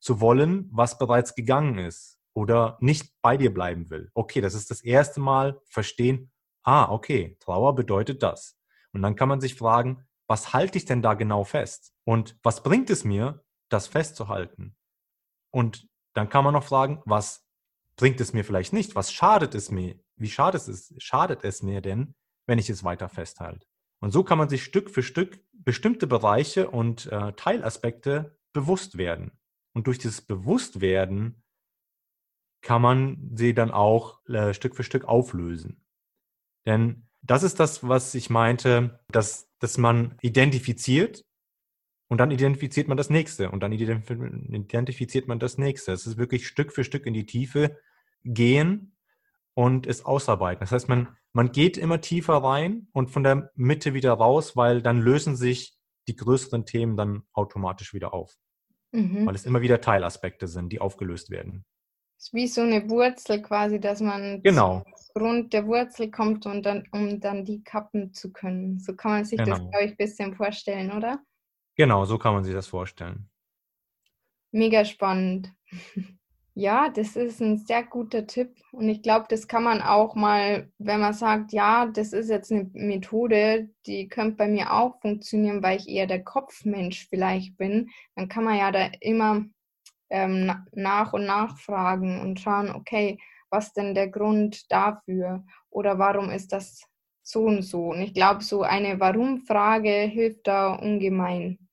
zu 0.00 0.20
wollen, 0.20 0.68
was 0.70 0.98
bereits 0.98 1.34
gegangen 1.34 1.78
ist 1.78 2.18
oder 2.34 2.76
nicht 2.80 3.14
bei 3.22 3.38
dir 3.38 3.52
bleiben 3.52 3.88
will. 3.90 4.10
Okay, 4.14 4.42
das 4.42 4.54
ist 4.54 4.70
das 4.70 4.82
erste 4.82 5.20
Mal 5.20 5.60
verstehen, 5.64 6.30
ah, 6.62 6.90
okay, 6.90 7.36
Trauer 7.40 7.74
bedeutet 7.74 8.22
das. 8.22 8.58
Und 8.92 9.02
dann 9.02 9.16
kann 9.16 9.30
man 9.30 9.40
sich 9.40 9.54
fragen, 9.54 10.06
was 10.28 10.52
halte 10.52 10.76
ich 10.76 10.84
denn 10.84 11.00
da 11.00 11.14
genau 11.14 11.42
fest? 11.42 11.94
Und 12.04 12.38
was 12.42 12.62
bringt 12.62 12.90
es 12.90 13.04
mir, 13.04 13.42
das 13.70 13.86
festzuhalten? 13.86 14.76
Und 15.50 15.88
dann 16.14 16.28
kann 16.28 16.44
man 16.44 16.52
noch 16.52 16.64
fragen, 16.64 17.02
was 17.06 17.46
bringt 17.96 18.20
es 18.20 18.34
mir 18.34 18.44
vielleicht 18.44 18.74
nicht? 18.74 18.94
Was 18.94 19.10
schadet 19.12 19.54
es 19.54 19.70
mir? 19.70 19.98
Wie 20.16 20.28
schadet 20.28 20.68
es, 20.68 20.94
schadet 20.98 21.44
es 21.44 21.62
mir 21.62 21.80
denn, 21.80 22.14
wenn 22.46 22.58
ich 22.58 22.68
es 22.68 22.84
weiter 22.84 23.08
festhalte? 23.08 23.67
Und 24.00 24.11
so 24.11 24.23
kann 24.23 24.38
man 24.38 24.49
sich 24.49 24.62
Stück 24.62 24.90
für 24.90 25.02
Stück 25.02 25.40
bestimmte 25.52 26.07
Bereiche 26.07 26.71
und 26.71 27.07
äh, 27.07 27.33
Teilaspekte 27.33 28.38
bewusst 28.52 28.97
werden. 28.97 29.33
Und 29.73 29.87
durch 29.87 29.99
dieses 29.99 30.23
Bewusstwerden 30.23 31.43
kann 32.62 32.83
man 32.83 33.31
sie 33.35 33.55
dann 33.55 33.71
auch 33.71 34.25
äh, 34.26 34.55
Stück 34.55 34.75
für 34.75 34.85
Stück 34.85 35.05
auflösen. 35.05 35.85
Denn 36.67 37.09
das 37.23 37.43
ist 37.43 37.61
das, 37.61 37.87
was 37.87 38.14
ich 38.14 38.31
meinte, 38.31 39.00
dass, 39.09 39.50
dass 39.59 39.78
man 39.78 40.17
identifiziert 40.23 41.25
und 42.09 42.19
dann 42.19 42.31
identifiziert 42.31 42.88
man 42.88 42.97
das 42.97 43.11
nächste 43.11 43.50
und 43.50 43.62
dann 43.62 43.73
identifiziert 43.73 45.28
man 45.28 45.38
das 45.38 45.59
nächste. 45.59 45.93
Es 45.93 46.07
ist 46.07 46.17
wirklich 46.17 46.47
Stück 46.47 46.73
für 46.73 46.85
Stück 46.85 47.07
in 47.07 47.14
die 47.14 47.26
Tiefe 47.26 47.78
gehen 48.25 48.97
und 49.55 49.87
es 49.87 50.05
ausarbeiten. 50.05 50.61
Das 50.61 50.73
heißt, 50.73 50.88
man, 50.88 51.17
man 51.32 51.52
geht 51.52 51.76
immer 51.76 52.00
tiefer 52.00 52.35
rein 52.35 52.88
und 52.92 53.11
von 53.11 53.23
der 53.23 53.50
Mitte 53.54 53.94
wieder 53.94 54.12
raus, 54.12 54.56
weil 54.56 54.82
dann 54.82 55.00
lösen 55.00 55.37
sich 55.37 55.76
die 56.08 56.16
größeren 56.16 56.64
Themen 56.64 56.97
dann 56.97 57.23
automatisch 57.32 57.92
wieder 57.94 58.14
auf. 58.14 58.35
Mhm. 58.92 59.26
Weil 59.26 59.35
es 59.35 59.44
immer 59.44 59.61
wieder 59.61 59.80
Teilaspekte 59.80 60.47
sind, 60.47 60.70
die 60.70 60.80
aufgelöst 60.80 61.30
werden. 61.30 61.64
Es 62.16 62.26
ist 62.26 62.35
wie 62.35 62.49
so 62.49 62.62
eine 62.62 62.88
Wurzel 62.90 63.42
quasi, 63.42 63.78
dass 63.78 64.00
man 64.00 64.42
genau. 64.42 64.82
zum 64.97 65.23
Grund 65.23 65.52
der 65.52 65.66
Wurzel 65.66 66.11
kommt 66.11 66.47
und 66.47 66.64
dann, 66.66 66.85
um 66.90 67.20
dann 67.20 67.44
die 67.44 67.62
kappen 67.62 68.12
zu 68.12 68.32
können. 68.32 68.80
So 68.80 68.97
kann 68.97 69.12
man 69.12 69.25
sich 69.25 69.38
genau. 69.38 69.50
das, 69.50 69.61
glaube 69.61 69.85
ich, 69.85 69.90
ein 69.92 69.97
bisschen 69.97 70.35
vorstellen, 70.35 70.90
oder? 70.90 71.23
Genau, 71.76 72.04
so 72.06 72.18
kann 72.18 72.35
man 72.35 72.42
sich 72.42 72.54
das 72.54 72.66
vorstellen. 72.66 73.30
Mega 74.50 74.85
spannend. 74.85 75.52
Ja, 76.58 76.88
das 76.88 77.14
ist 77.14 77.40
ein 77.40 77.56
sehr 77.56 77.84
guter 77.84 78.26
Tipp. 78.26 78.56
Und 78.72 78.88
ich 78.88 79.00
glaube, 79.00 79.26
das 79.28 79.46
kann 79.46 79.62
man 79.62 79.80
auch 79.80 80.16
mal, 80.16 80.68
wenn 80.78 80.98
man 80.98 81.12
sagt, 81.14 81.52
ja, 81.52 81.86
das 81.86 82.12
ist 82.12 82.30
jetzt 82.30 82.50
eine 82.50 82.68
Methode, 82.72 83.70
die 83.86 84.08
könnte 84.08 84.38
bei 84.38 84.48
mir 84.48 84.72
auch 84.72 85.00
funktionieren, 85.00 85.62
weil 85.62 85.78
ich 85.78 85.88
eher 85.88 86.08
der 86.08 86.24
Kopfmensch 86.24 87.06
vielleicht 87.08 87.56
bin, 87.58 87.90
dann 88.16 88.28
kann 88.28 88.42
man 88.42 88.58
ja 88.58 88.72
da 88.72 88.90
immer 89.00 89.44
ähm, 90.10 90.52
nach 90.72 91.12
und 91.12 91.26
nach 91.26 91.56
fragen 91.58 92.20
und 92.22 92.40
schauen, 92.40 92.70
okay, 92.70 93.20
was 93.50 93.72
denn 93.72 93.94
der 93.94 94.08
Grund 94.08 94.68
dafür? 94.72 95.44
Oder 95.70 96.00
warum 96.00 96.28
ist 96.28 96.52
das 96.52 96.82
so 97.22 97.44
und 97.44 97.62
so? 97.62 97.90
Und 97.92 98.00
ich 98.00 98.14
glaube, 98.14 98.42
so 98.42 98.62
eine 98.62 98.98
Warum-Frage 98.98 99.90
hilft 99.90 100.48
da 100.48 100.74
ungemein. 100.74 101.68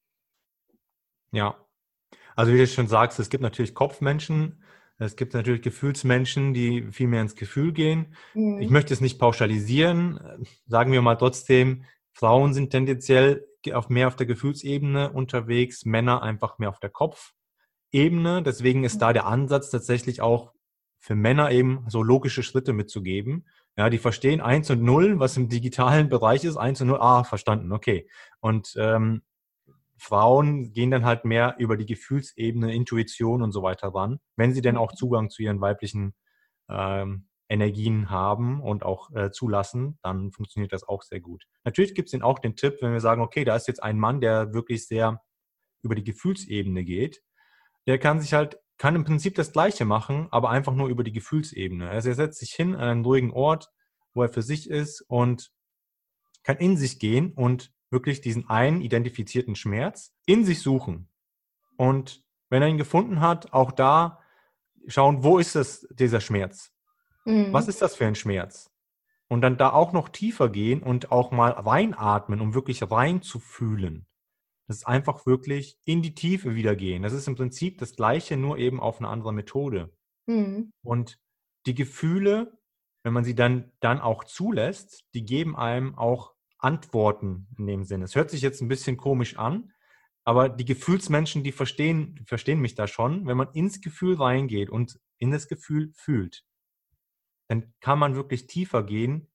Ja. 1.31 1.55
Also 2.35 2.53
wie 2.53 2.57
du 2.59 2.67
schon 2.67 2.87
sagst, 2.87 3.17
es 3.19 3.31
gibt 3.31 3.41
natürlich 3.41 3.73
Kopfmenschen, 3.73 4.61
es 4.97 5.15
gibt 5.15 5.33
natürlich 5.33 5.61
Gefühlsmenschen, 5.61 6.53
die 6.53 6.87
viel 6.91 7.07
mehr 7.07 7.21
ins 7.21 7.35
Gefühl 7.35 7.73
gehen. 7.73 8.15
Mhm. 8.33 8.59
Ich 8.61 8.69
möchte 8.69 8.93
es 8.93 9.01
nicht 9.01 9.19
pauschalisieren. 9.19 10.19
Sagen 10.67 10.91
wir 10.91 11.01
mal 11.01 11.15
trotzdem, 11.15 11.83
Frauen 12.13 12.53
sind 12.53 12.69
tendenziell 12.69 13.45
auf 13.73 13.89
mehr 13.89 14.07
auf 14.07 14.15
der 14.15 14.27
Gefühlsebene 14.27 15.11
unterwegs, 15.11 15.85
Männer 15.85 16.21
einfach 16.21 16.59
mehr 16.59 16.69
auf 16.69 16.79
der 16.79 16.91
Kopfebene. 16.91 18.43
Deswegen 18.43 18.83
ist 18.83 18.99
da 18.99 19.11
der 19.11 19.25
Ansatz 19.25 19.69
tatsächlich 19.69 20.21
auch 20.21 20.53
für 20.99 21.15
Männer 21.15 21.51
eben 21.51 21.85
so 21.87 22.01
logische 22.01 22.43
Schritte 22.43 22.73
mitzugeben. 22.73 23.47
Ja, 23.77 23.89
die 23.89 23.97
verstehen 23.97 24.39
eins 24.39 24.69
und 24.69 24.81
null, 24.81 25.19
was 25.19 25.35
im 25.35 25.49
digitalen 25.49 26.09
Bereich 26.09 26.45
ist, 26.45 26.55
eins 26.55 26.79
und 26.81 26.87
null, 26.87 26.99
ah, 27.01 27.23
verstanden, 27.23 27.73
okay. 27.73 28.07
Und 28.39 28.73
ähm, 28.77 29.23
Frauen 29.97 30.73
gehen 30.73 30.91
dann 30.91 31.05
halt 31.05 31.25
mehr 31.25 31.55
über 31.57 31.77
die 31.77 31.85
Gefühlsebene, 31.85 32.73
Intuition 32.73 33.41
und 33.41 33.51
so 33.51 33.63
weiter 33.63 33.89
ran, 33.89 34.19
wenn 34.35 34.53
sie 34.53 34.61
denn 34.61 34.77
auch 34.77 34.91
mhm. 34.91 34.97
Zugang 34.97 35.29
zu 35.29 35.41
ihren 35.41 35.61
weiblichen 35.61 36.13
ähm, 36.69 37.27
Energien 37.47 38.09
haben 38.09 38.61
und 38.61 38.83
auch 38.83 39.11
äh, 39.13 39.31
zulassen, 39.31 39.99
dann 40.01 40.31
funktioniert 40.31 40.73
das 40.73 40.83
auch 40.83 41.03
sehr 41.03 41.19
gut. 41.19 41.43
Natürlich 41.63 41.93
gibt 41.93 42.07
es 42.07 42.11
den 42.11 42.23
auch 42.23 42.39
den 42.39 42.55
Tipp, 42.55 42.77
wenn 42.81 42.91
wir 42.91 42.99
sagen, 42.99 43.21
okay, 43.21 43.45
da 43.45 43.55
ist 43.55 43.67
jetzt 43.67 43.83
ein 43.83 43.99
Mann, 43.99 44.19
der 44.19 44.53
wirklich 44.53 44.87
sehr 44.87 45.21
über 45.83 45.95
die 45.95 46.03
Gefühlsebene 46.03 46.83
geht, 46.83 47.21
der 47.85 47.99
kann 47.99 48.19
sich 48.19 48.33
halt, 48.33 48.57
kann 48.77 48.95
im 48.95 49.05
Prinzip 49.05 49.35
das 49.35 49.51
Gleiche 49.51 49.85
machen, 49.85 50.27
aber 50.31 50.49
einfach 50.49 50.73
nur 50.73 50.89
über 50.89 51.03
die 51.03 51.11
Gefühlsebene. 51.11 51.87
Also 51.87 52.09
er 52.09 52.15
setzt 52.15 52.39
sich 52.39 52.51
hin 52.51 52.73
an 52.73 52.89
einen 52.89 53.05
ruhigen 53.05 53.31
Ort, 53.31 53.69
wo 54.13 54.23
er 54.23 54.29
für 54.29 54.41
sich 54.41 54.69
ist 54.69 55.01
und 55.01 55.51
kann 56.43 56.57
in 56.57 56.77
sich 56.77 56.99
gehen 56.99 57.33
und 57.33 57.75
wirklich 57.95 58.19
diesen 58.19 58.49
einen 58.49 58.81
identifizierten 58.81 59.55
Schmerz 59.55 60.13
in 60.25 60.43
sich 60.43 60.61
suchen. 60.61 61.07
Und 61.77 62.23
wenn 62.49 62.61
er 62.61 62.67
ihn 62.67 62.77
gefunden 62.77 63.21
hat, 63.21 63.53
auch 63.53 63.71
da 63.71 64.19
schauen, 64.87 65.23
wo 65.23 65.39
ist 65.39 65.55
es, 65.55 65.87
dieser 65.91 66.19
Schmerz? 66.19 66.73
Mhm. 67.23 67.53
Was 67.53 67.69
ist 67.69 67.81
das 67.81 67.95
für 67.95 68.05
ein 68.05 68.15
Schmerz? 68.15 68.69
Und 69.29 69.41
dann 69.41 69.57
da 69.57 69.71
auch 69.71 69.93
noch 69.93 70.09
tiefer 70.09 70.49
gehen 70.49 70.83
und 70.83 71.11
auch 71.11 71.31
mal 71.31 71.51
reinatmen, 71.51 72.41
um 72.41 72.53
wirklich 72.53 72.83
rein 72.91 73.21
zu 73.21 73.39
fühlen. 73.39 74.05
Das 74.67 74.77
ist 74.77 74.87
einfach 74.87 75.25
wirklich 75.25 75.79
in 75.85 76.01
die 76.01 76.13
Tiefe 76.13 76.53
wieder 76.53 76.75
gehen. 76.75 77.01
Das 77.01 77.13
ist 77.13 77.27
im 77.27 77.35
Prinzip 77.35 77.77
das 77.77 77.95
Gleiche, 77.95 78.35
nur 78.35 78.57
eben 78.57 78.79
auf 78.79 78.99
eine 78.99 79.07
andere 79.07 79.33
Methode. 79.33 79.95
Mhm. 80.25 80.73
Und 80.83 81.17
die 81.65 81.75
Gefühle, 81.75 82.59
wenn 83.03 83.13
man 83.13 83.23
sie 83.23 83.35
dann, 83.35 83.71
dann 83.79 84.01
auch 84.01 84.25
zulässt, 84.25 85.05
die 85.13 85.23
geben 85.23 85.55
einem 85.55 85.95
auch 85.95 86.34
Antworten 86.65 87.48
in 87.60 87.67
dem 87.67 87.84
Sinne. 87.84 88.05
Es 88.05 88.15
hört 88.15 88.31
sich 88.31 88.41
jetzt 88.41 88.62
ein 88.62 88.67
bisschen 88.67 88.98
komisch 88.98 89.38
an, 89.38 89.72
aber 90.24 90.50
die 90.50 90.65
Gefühlsmenschen, 90.65 91.43
die 91.43 91.51
verstehen, 91.51 92.19
verstehen 92.25 92.60
mich 92.60 92.74
da 92.74 92.88
schon. 92.88 93.27
Wenn 93.27 93.38
man 93.38 93.53
ins 93.53 93.81
Gefühl 93.81 94.15
reingeht 94.15 94.72
und 94.72 95.00
in 95.19 95.29
das 95.29 95.48
Gefühl 95.48 95.91
fühlt, 95.93 96.43
dann 97.48 97.72
kann 97.79 98.00
man 98.00 98.15
wirklich 98.15 98.48
tiefer 98.48 98.84
gehen. 98.84 99.31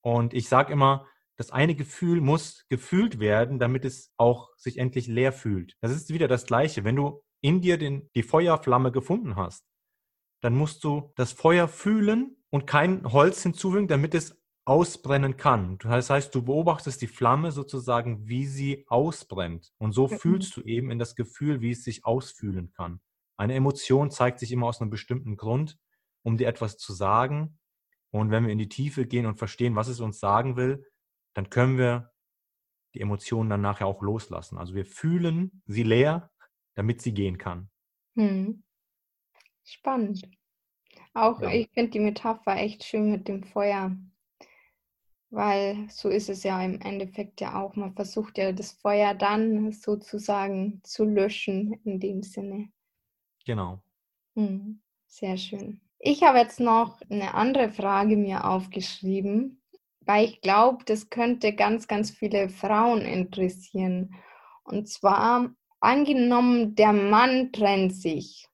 Und 0.00 0.32
ich 0.32 0.48
sage 0.48 0.72
immer, 0.72 1.06
das 1.36 1.50
eine 1.50 1.74
Gefühl 1.74 2.20
muss 2.20 2.64
gefühlt 2.68 3.18
werden, 3.18 3.58
damit 3.58 3.84
es 3.84 4.12
auch 4.16 4.48
sich 4.56 4.78
endlich 4.78 5.08
leer 5.08 5.32
fühlt. 5.32 5.76
Das 5.80 5.90
ist 5.90 6.12
wieder 6.12 6.28
das 6.28 6.46
Gleiche. 6.46 6.84
Wenn 6.84 6.96
du 6.96 7.24
in 7.40 7.60
dir 7.60 7.76
den, 7.76 8.08
die 8.14 8.22
Feuerflamme 8.22 8.92
gefunden 8.92 9.34
hast, 9.34 9.64
dann 10.40 10.54
musst 10.54 10.84
du 10.84 11.12
das 11.16 11.32
Feuer 11.32 11.66
fühlen 11.66 12.36
und 12.50 12.68
kein 12.68 13.04
Holz 13.12 13.42
hinzufügen, 13.42 13.88
damit 13.88 14.14
es 14.14 14.37
ausbrennen 14.68 15.38
kann. 15.38 15.78
Das 15.78 16.10
heißt, 16.10 16.34
du 16.34 16.44
beobachtest 16.44 17.00
die 17.00 17.06
Flamme 17.06 17.52
sozusagen, 17.52 18.28
wie 18.28 18.44
sie 18.44 18.84
ausbrennt. 18.88 19.72
Und 19.78 19.92
so 19.92 20.08
mhm. 20.08 20.18
fühlst 20.18 20.56
du 20.56 20.60
eben 20.60 20.90
in 20.90 20.98
das 20.98 21.16
Gefühl, 21.16 21.62
wie 21.62 21.70
es 21.70 21.84
sich 21.84 22.04
ausfühlen 22.04 22.70
kann. 22.74 23.00
Eine 23.38 23.54
Emotion 23.54 24.10
zeigt 24.10 24.38
sich 24.38 24.52
immer 24.52 24.66
aus 24.66 24.80
einem 24.80 24.90
bestimmten 24.90 25.36
Grund, 25.36 25.78
um 26.22 26.36
dir 26.36 26.48
etwas 26.48 26.76
zu 26.76 26.92
sagen. 26.92 27.58
Und 28.10 28.30
wenn 28.30 28.44
wir 28.44 28.52
in 28.52 28.58
die 28.58 28.68
Tiefe 28.68 29.06
gehen 29.06 29.24
und 29.24 29.36
verstehen, 29.36 29.74
was 29.74 29.88
es 29.88 30.00
uns 30.00 30.20
sagen 30.20 30.56
will, 30.56 30.84
dann 31.34 31.48
können 31.48 31.78
wir 31.78 32.12
die 32.94 33.00
Emotionen 33.00 33.48
dann 33.48 33.62
nachher 33.62 33.86
auch 33.86 34.02
loslassen. 34.02 34.58
Also 34.58 34.74
wir 34.74 34.84
fühlen 34.84 35.62
sie 35.66 35.82
leer, 35.82 36.30
damit 36.74 37.00
sie 37.00 37.14
gehen 37.14 37.38
kann. 37.38 37.70
Hm. 38.16 38.62
Spannend. 39.64 40.28
Auch 41.14 41.40
ja. 41.40 41.50
ich 41.50 41.70
finde 41.72 41.90
die 41.92 42.00
Metapher 42.00 42.56
echt 42.56 42.84
schön 42.84 43.10
mit 43.10 43.28
dem 43.28 43.44
Feuer. 43.44 43.96
Weil 45.30 45.86
so 45.90 46.08
ist 46.08 46.30
es 46.30 46.42
ja 46.42 46.62
im 46.62 46.80
Endeffekt 46.80 47.40
ja 47.40 47.60
auch. 47.60 47.76
Man 47.76 47.94
versucht 47.94 48.38
ja 48.38 48.52
das 48.52 48.72
Feuer 48.72 49.14
dann 49.14 49.72
sozusagen 49.72 50.80
zu 50.84 51.04
löschen 51.04 51.74
in 51.84 52.00
dem 52.00 52.22
Sinne. 52.22 52.70
Genau. 53.44 53.80
Hm, 54.34 54.80
sehr 55.06 55.36
schön. 55.36 55.80
Ich 55.98 56.22
habe 56.22 56.38
jetzt 56.38 56.60
noch 56.60 57.00
eine 57.10 57.34
andere 57.34 57.70
Frage 57.70 58.16
mir 58.16 58.48
aufgeschrieben, 58.48 59.60
weil 60.00 60.26
ich 60.26 60.40
glaube, 60.40 60.84
das 60.84 61.10
könnte 61.10 61.52
ganz, 61.54 61.88
ganz 61.88 62.10
viele 62.10 62.48
Frauen 62.48 63.02
interessieren. 63.02 64.14
Und 64.64 64.88
zwar, 64.88 65.50
angenommen, 65.80 66.74
der 66.74 66.92
Mann 66.92 67.52
trennt 67.52 67.94
sich. 67.94 68.48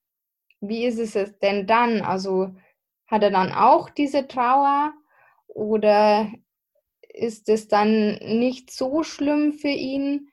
Wie 0.60 0.84
ist 0.84 0.98
es 0.98 1.38
denn 1.38 1.66
dann? 1.66 2.00
Also 2.02 2.54
hat 3.06 3.22
er 3.22 3.30
dann 3.30 3.52
auch 3.52 3.90
diese 3.90 4.26
Trauer 4.26 4.92
oder 5.46 6.32
ist 7.14 7.48
es 7.48 7.68
dann 7.68 8.16
nicht 8.16 8.70
so 8.70 9.02
schlimm 9.02 9.52
für 9.52 9.68
ihn. 9.68 10.28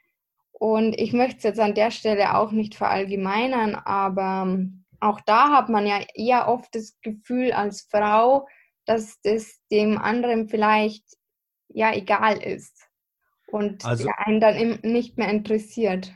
Und 0.52 0.94
ich 1.00 1.14
möchte 1.14 1.38
es 1.38 1.44
jetzt 1.44 1.60
an 1.60 1.76
der 1.76 1.92
Stelle 1.92 2.36
auch 2.36 2.52
nicht 2.52 2.76
verallgemeinern, 2.76 3.76
aber 3.76 4.44
ähm, 4.46 4.86
auch 5.00 5.20
da 5.22 5.50
hat 5.52 5.70
man 5.70 5.88
ja 5.88 6.00
eher 6.14 6.48
oft 6.48 6.76
das 6.76 7.00
Gefühl 7.02 7.52
als 7.52 7.88
Frau, 7.90 8.48
dass 8.86 9.20
das 9.22 9.60
dem 9.72 9.98
anderen 9.98 10.50
vielleicht 10.50 11.06
ja 11.70 11.94
egal 11.94 12.38
ist 12.38 12.88
und 13.48 13.86
also, 13.86 14.10
einen 14.18 14.40
dann 14.40 14.80
nicht 14.84 15.18
mehr 15.18 15.30
interessiert. 15.30 16.14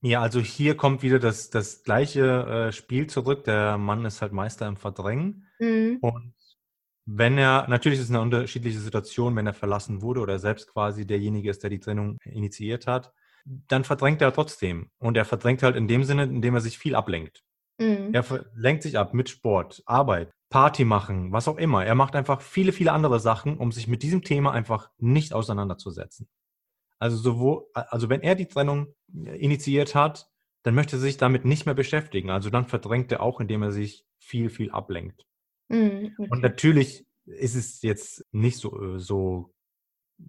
Ja, 0.00 0.22
also 0.22 0.40
hier 0.40 0.76
kommt 0.76 1.02
wieder 1.02 1.18
das, 1.18 1.50
das 1.50 1.82
gleiche 1.82 2.68
äh, 2.68 2.72
Spiel 2.72 3.08
zurück. 3.08 3.44
Der 3.44 3.78
Mann 3.78 4.04
ist 4.04 4.22
halt 4.22 4.32
Meister 4.32 4.66
im 4.68 4.76
Verdrängen. 4.76 5.46
Mhm. 5.58 5.98
Und 6.00 6.34
wenn 7.10 7.38
er, 7.38 7.66
natürlich 7.68 7.98
ist 7.98 8.06
es 8.06 8.10
eine 8.10 8.20
unterschiedliche 8.20 8.80
Situation, 8.80 9.34
wenn 9.34 9.46
er 9.46 9.54
verlassen 9.54 10.02
wurde 10.02 10.20
oder 10.20 10.38
selbst 10.38 10.70
quasi 10.70 11.06
derjenige 11.06 11.48
ist, 11.48 11.62
der 11.62 11.70
die 11.70 11.80
Trennung 11.80 12.18
initiiert 12.22 12.86
hat, 12.86 13.14
dann 13.46 13.84
verdrängt 13.84 14.20
er 14.20 14.30
trotzdem. 14.30 14.90
Und 14.98 15.16
er 15.16 15.24
verdrängt 15.24 15.62
halt 15.62 15.74
in 15.74 15.88
dem 15.88 16.04
Sinne, 16.04 16.24
indem 16.24 16.54
er 16.54 16.60
sich 16.60 16.76
viel 16.76 16.94
ablenkt. 16.94 17.42
Mhm. 17.78 18.12
Er 18.12 18.24
lenkt 18.54 18.82
sich 18.82 18.98
ab 18.98 19.14
mit 19.14 19.30
Sport, 19.30 19.82
Arbeit, 19.86 20.30
Party 20.50 20.84
machen, 20.84 21.32
was 21.32 21.48
auch 21.48 21.56
immer. 21.56 21.82
Er 21.82 21.94
macht 21.94 22.14
einfach 22.14 22.42
viele, 22.42 22.72
viele 22.72 22.92
andere 22.92 23.20
Sachen, 23.20 23.56
um 23.56 23.72
sich 23.72 23.88
mit 23.88 24.02
diesem 24.02 24.22
Thema 24.22 24.52
einfach 24.52 24.90
nicht 24.98 25.32
auseinanderzusetzen. 25.32 26.28
Also 26.98 27.16
sowohl, 27.16 27.64
also 27.72 28.10
wenn 28.10 28.20
er 28.20 28.34
die 28.34 28.48
Trennung 28.48 28.94
initiiert 29.14 29.94
hat, 29.94 30.28
dann 30.62 30.74
möchte 30.74 30.96
er 30.96 31.00
sich 31.00 31.16
damit 31.16 31.46
nicht 31.46 31.64
mehr 31.64 31.74
beschäftigen. 31.74 32.28
Also 32.28 32.50
dann 32.50 32.66
verdrängt 32.66 33.12
er 33.12 33.22
auch, 33.22 33.40
indem 33.40 33.62
er 33.62 33.72
sich 33.72 34.04
viel, 34.18 34.50
viel 34.50 34.70
ablenkt. 34.72 35.27
Mhm, 35.68 36.14
okay. 36.18 36.28
Und 36.30 36.42
natürlich 36.42 37.06
ist 37.26 37.54
es 37.54 37.82
jetzt 37.82 38.24
nicht 38.32 38.58
so, 38.58 38.96
äh, 38.96 38.98
so 38.98 39.54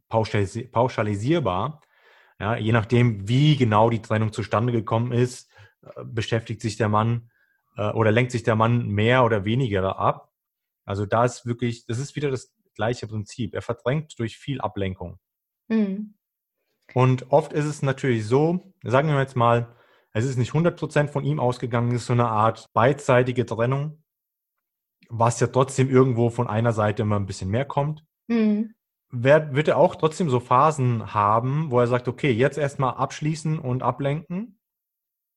pauschalisierbar. 0.10 1.82
Ja, 2.40 2.56
je 2.56 2.72
nachdem, 2.72 3.28
wie 3.28 3.58
genau 3.58 3.90
die 3.90 4.02
Trennung 4.02 4.32
zustande 4.32 4.72
gekommen 4.72 5.12
ist, 5.12 5.52
äh, 5.82 6.04
beschäftigt 6.06 6.62
sich 6.62 6.78
der 6.78 6.90
Mann 6.90 7.32
äh, 7.76 7.92
oder 7.92 8.12
lenkt 8.12 8.32
sich 8.32 8.44
der 8.44 8.56
Mann 8.56 8.88
mehr 8.88 9.24
oder 9.26 9.46
weniger 9.46 9.98
ab. 9.98 10.32
Also 10.86 11.06
da 11.06 11.26
ist 11.26 11.46
wirklich, 11.46 11.86
das 11.86 12.00
ist 12.00 12.16
wieder 12.16 12.32
das 12.32 12.54
gleiche 12.76 13.08
Prinzip. 13.08 13.54
Er 13.54 13.62
verdrängt 13.62 14.18
durch 14.20 14.38
viel 14.38 14.62
Ablenkung. 14.62 15.20
Mhm. 15.68 16.16
Und 16.94 17.32
oft 17.32 17.54
ist 17.54 17.66
es 17.66 17.82
natürlich 17.82 18.26
so, 18.26 18.74
sagen 18.84 19.10
wir 19.10 19.20
jetzt 19.20 19.36
mal, 19.36 19.76
es 20.12 20.26
ist 20.26 20.38
nicht 20.38 20.54
100% 20.54 21.08
von 21.10 21.24
ihm 21.24 21.40
ausgegangen, 21.40 21.90
es 21.90 22.02
ist 22.02 22.08
so 22.08 22.14
eine 22.14 22.28
Art 22.28 22.72
beidseitige 22.74 23.46
Trennung 23.46 24.04
was 25.10 25.40
ja 25.40 25.48
trotzdem 25.48 25.90
irgendwo 25.90 26.30
von 26.30 26.48
einer 26.48 26.72
Seite 26.72 27.02
immer 27.02 27.18
ein 27.18 27.26
bisschen 27.26 27.50
mehr 27.50 27.66
kommt. 27.66 28.06
Mhm. 28.28 28.76
Wer, 29.12 29.56
wird 29.56 29.68
er 29.68 29.78
auch 29.78 29.96
trotzdem 29.96 30.30
so 30.30 30.40
Phasen 30.40 31.14
haben, 31.14 31.72
wo 31.72 31.80
er 31.80 31.88
sagt, 31.88 32.08
okay, 32.08 32.32
jetzt 32.32 32.60
erstmal 32.60 32.94
abschließen 32.94 33.58
und 33.58 33.82
ablenken. 33.82 34.60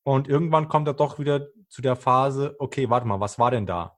Und 0.05 0.27
irgendwann 0.27 0.67
kommt 0.67 0.87
er 0.87 0.93
doch 0.93 1.17
wieder 1.17 1.47
zu 1.69 1.81
der 1.81 1.95
Phase, 1.95 2.55
okay, 2.59 2.89
warte 2.89 3.07
mal, 3.07 3.19
was 3.19 3.39
war 3.39 3.49
denn 3.49 3.65
da? 3.65 3.97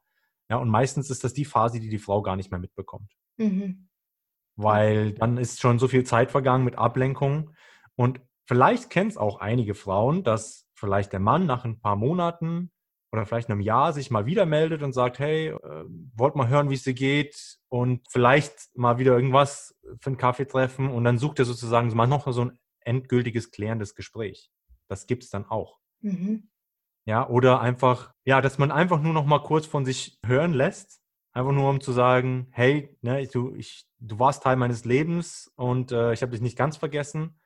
Ja, 0.50 0.58
und 0.58 0.70
meistens 0.70 1.10
ist 1.10 1.24
das 1.24 1.34
die 1.34 1.46
Phase, 1.46 1.80
die 1.80 1.90
die 1.90 2.00
Frau 2.00 2.22
gar 2.22 2.38
nicht 2.38 2.52
mehr 2.52 2.60
mitbekommt. 2.60 3.12
Mhm. 3.38 3.90
Weil 4.56 5.14
dann 5.14 5.38
ist 5.38 5.60
schon 5.60 5.80
so 5.80 5.90
viel 5.90 6.06
Zeit 6.06 6.32
vergangen 6.32 6.64
mit 6.64 6.78
Ablenkung. 6.78 7.52
Und 7.96 8.22
vielleicht 8.46 8.90
kennt 8.90 9.12
es 9.12 9.18
auch 9.18 9.40
einige 9.40 9.74
Frauen, 9.74 10.24
dass 10.24 10.70
vielleicht 10.74 11.12
der 11.12 11.20
Mann 11.20 11.46
nach 11.46 11.66
ein 11.66 11.82
paar 11.82 11.98
Monaten 11.98 12.72
oder 13.16 13.26
vielleicht 13.26 13.50
in 13.50 13.54
einem 13.54 13.62
Jahr 13.62 13.94
sich 13.94 14.12
mal 14.12 14.26
wieder 14.26 14.46
meldet 14.46 14.84
und 14.84 14.94
sagt, 14.94 15.20
hey, 15.20 15.48
äh, 15.48 15.86
wollt 16.16 16.36
mal 16.36 16.48
hören, 16.48 16.70
wie 16.70 16.76
es 16.76 16.84
dir 16.84 16.94
geht 16.94 17.58
und 17.70 18.06
vielleicht 18.10 18.76
mal 18.76 18.98
wieder 18.98 19.16
irgendwas 19.16 19.76
für 20.00 20.08
einen 20.08 20.18
Kaffee 20.18 20.46
treffen 20.46 20.90
und 20.90 21.04
dann 21.04 21.18
sucht 21.18 21.40
er 21.40 21.46
sozusagen 21.46 21.94
mal 21.96 22.08
noch 22.08 22.32
so 22.32 22.46
ein 22.46 22.60
endgültiges 22.82 23.52
klärendes 23.52 23.96
Gespräch. 23.96 24.52
Das 24.88 25.08
gibt 25.08 25.24
es 25.24 25.30
dann 25.30 25.46
auch. 25.46 25.80
Mhm. 26.02 26.50
Ja, 27.06 27.28
oder 27.30 27.62
einfach, 27.62 28.14
ja, 28.24 28.42
dass 28.42 28.58
man 28.58 28.72
einfach 28.72 29.02
nur 29.02 29.14
noch 29.14 29.26
mal 29.26 29.44
kurz 29.44 29.66
von 29.66 29.86
sich 29.86 30.20
hören 30.26 30.54
lässt, 30.54 31.02
einfach 31.34 31.52
nur 31.52 31.70
um 31.70 31.82
zu 31.82 31.92
sagen, 31.92 32.48
hey, 32.52 32.96
ne, 33.02 33.28
du, 33.28 33.54
ich, 33.56 33.88
du 34.00 34.18
warst 34.20 34.44
Teil 34.44 34.56
meines 34.56 34.86
Lebens 34.86 35.52
und 35.56 35.92
äh, 35.92 36.14
ich 36.14 36.22
habe 36.22 36.32
dich 36.32 36.42
nicht 36.42 36.58
ganz 36.58 36.78
vergessen. 36.78 37.40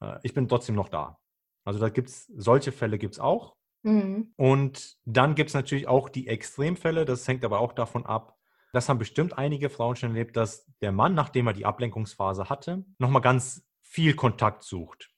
Äh, 0.00 0.18
ich 0.22 0.34
bin 0.34 0.48
trotzdem 0.48 0.74
noch 0.76 0.88
da. 0.88 1.18
Also 1.64 1.80
da 1.80 1.88
gibt 1.88 2.08
es, 2.08 2.26
solche 2.36 2.70
Fälle 2.70 2.98
gibt 2.98 3.14
es 3.14 3.20
auch. 3.20 3.56
Mhm. 3.84 4.32
Und 4.36 4.96
dann 5.04 5.34
gibt 5.34 5.50
es 5.50 5.54
natürlich 5.54 5.86
auch 5.86 6.08
die 6.08 6.26
Extremfälle, 6.26 7.04
das 7.04 7.28
hängt 7.28 7.44
aber 7.44 7.60
auch 7.60 7.72
davon 7.72 8.04
ab. 8.04 8.36
Das 8.72 8.88
haben 8.88 8.98
bestimmt 8.98 9.38
einige 9.38 9.70
Frauen 9.70 9.94
schon 9.94 10.10
erlebt, 10.10 10.36
dass 10.36 10.66
der 10.80 10.90
Mann, 10.90 11.14
nachdem 11.14 11.46
er 11.46 11.52
die 11.52 11.66
Ablenkungsphase 11.66 12.48
hatte, 12.48 12.84
nochmal 12.98 13.22
ganz 13.22 13.64
viel 13.82 14.14
Kontakt 14.14 14.64
sucht. 14.64 15.10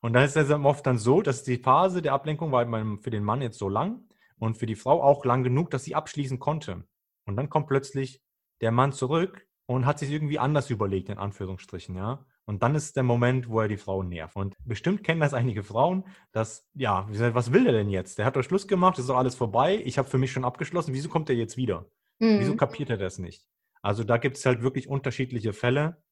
Und 0.00 0.12
dann 0.12 0.24
ist 0.24 0.36
es 0.36 0.50
oft 0.50 0.86
dann 0.86 0.98
so, 0.98 1.22
dass 1.22 1.42
die 1.42 1.58
Phase 1.58 2.02
der 2.02 2.12
Ablenkung 2.12 2.52
war 2.52 2.66
für 3.00 3.10
den 3.10 3.24
Mann 3.24 3.40
jetzt 3.40 3.58
so 3.58 3.68
lang 3.68 4.04
und 4.38 4.56
für 4.56 4.66
die 4.66 4.76
Frau 4.76 5.02
auch 5.02 5.24
lang 5.24 5.42
genug, 5.42 5.70
dass 5.70 5.84
sie 5.84 5.94
abschließen 5.94 6.38
konnte. 6.38 6.84
Und 7.24 7.36
dann 7.36 7.48
kommt 7.48 7.68
plötzlich 7.68 8.22
der 8.60 8.70
Mann 8.70 8.92
zurück 8.92 9.46
und 9.66 9.86
hat 9.86 9.98
sich 9.98 10.10
irgendwie 10.10 10.38
anders 10.38 10.70
überlegt, 10.70 11.08
in 11.08 11.18
Anführungsstrichen, 11.18 11.96
ja. 11.96 12.26
Und 12.52 12.62
dann 12.62 12.74
ist 12.74 12.96
der 12.96 13.02
Moment, 13.02 13.48
wo 13.48 13.60
er 13.60 13.68
die 13.68 13.78
Frau 13.78 14.02
nervt. 14.02 14.36
Und 14.36 14.56
bestimmt 14.66 15.02
kennen 15.02 15.20
das 15.20 15.32
einige 15.32 15.62
Frauen, 15.62 16.04
dass, 16.32 16.68
ja, 16.74 17.06
was 17.08 17.50
will 17.50 17.64
der 17.64 17.72
denn 17.72 17.88
jetzt? 17.88 18.18
Der 18.18 18.26
hat 18.26 18.36
doch 18.36 18.42
Schluss 18.42 18.68
gemacht, 18.68 18.98
ist 18.98 19.08
doch 19.08 19.16
alles 19.16 19.34
vorbei, 19.34 19.80
ich 19.84 19.96
habe 19.96 20.08
für 20.08 20.18
mich 20.18 20.32
schon 20.32 20.44
abgeschlossen, 20.44 20.92
wieso 20.92 21.08
kommt 21.08 21.30
er 21.30 21.36
jetzt 21.36 21.56
wieder? 21.56 21.86
Mhm. 22.18 22.40
Wieso 22.40 22.54
kapiert 22.54 22.90
er 22.90 22.98
das 22.98 23.18
nicht? 23.18 23.48
Also 23.80 24.04
da 24.04 24.18
gibt 24.18 24.36
es 24.36 24.44
halt 24.44 24.60
wirklich 24.60 24.86
unterschiedliche 24.86 25.54
Fälle. 25.54 26.02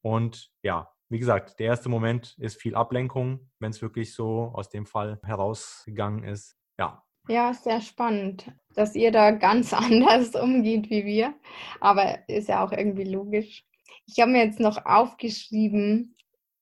Und 0.00 0.50
ja, 0.62 0.90
wie 1.10 1.18
gesagt, 1.18 1.60
der 1.60 1.66
erste 1.66 1.90
Moment 1.90 2.36
ist 2.38 2.58
viel 2.58 2.74
Ablenkung, 2.74 3.50
wenn 3.58 3.70
es 3.70 3.82
wirklich 3.82 4.14
so 4.14 4.50
aus 4.54 4.70
dem 4.70 4.86
Fall 4.86 5.20
herausgegangen 5.24 6.24
ist. 6.24 6.56
Ja. 6.78 7.04
Ja, 7.28 7.52
sehr 7.52 7.82
spannend, 7.82 8.50
dass 8.74 8.94
ihr 8.94 9.12
da 9.12 9.30
ganz 9.32 9.72
anders 9.74 10.34
umgeht 10.34 10.88
wie 10.88 11.04
wir. 11.04 11.34
Aber 11.80 12.26
ist 12.28 12.48
ja 12.48 12.64
auch 12.64 12.72
irgendwie 12.72 13.04
logisch. 13.04 13.66
Ich 14.06 14.20
habe 14.20 14.32
mir 14.32 14.44
jetzt 14.44 14.60
noch 14.60 14.84
aufgeschrieben, 14.84 16.16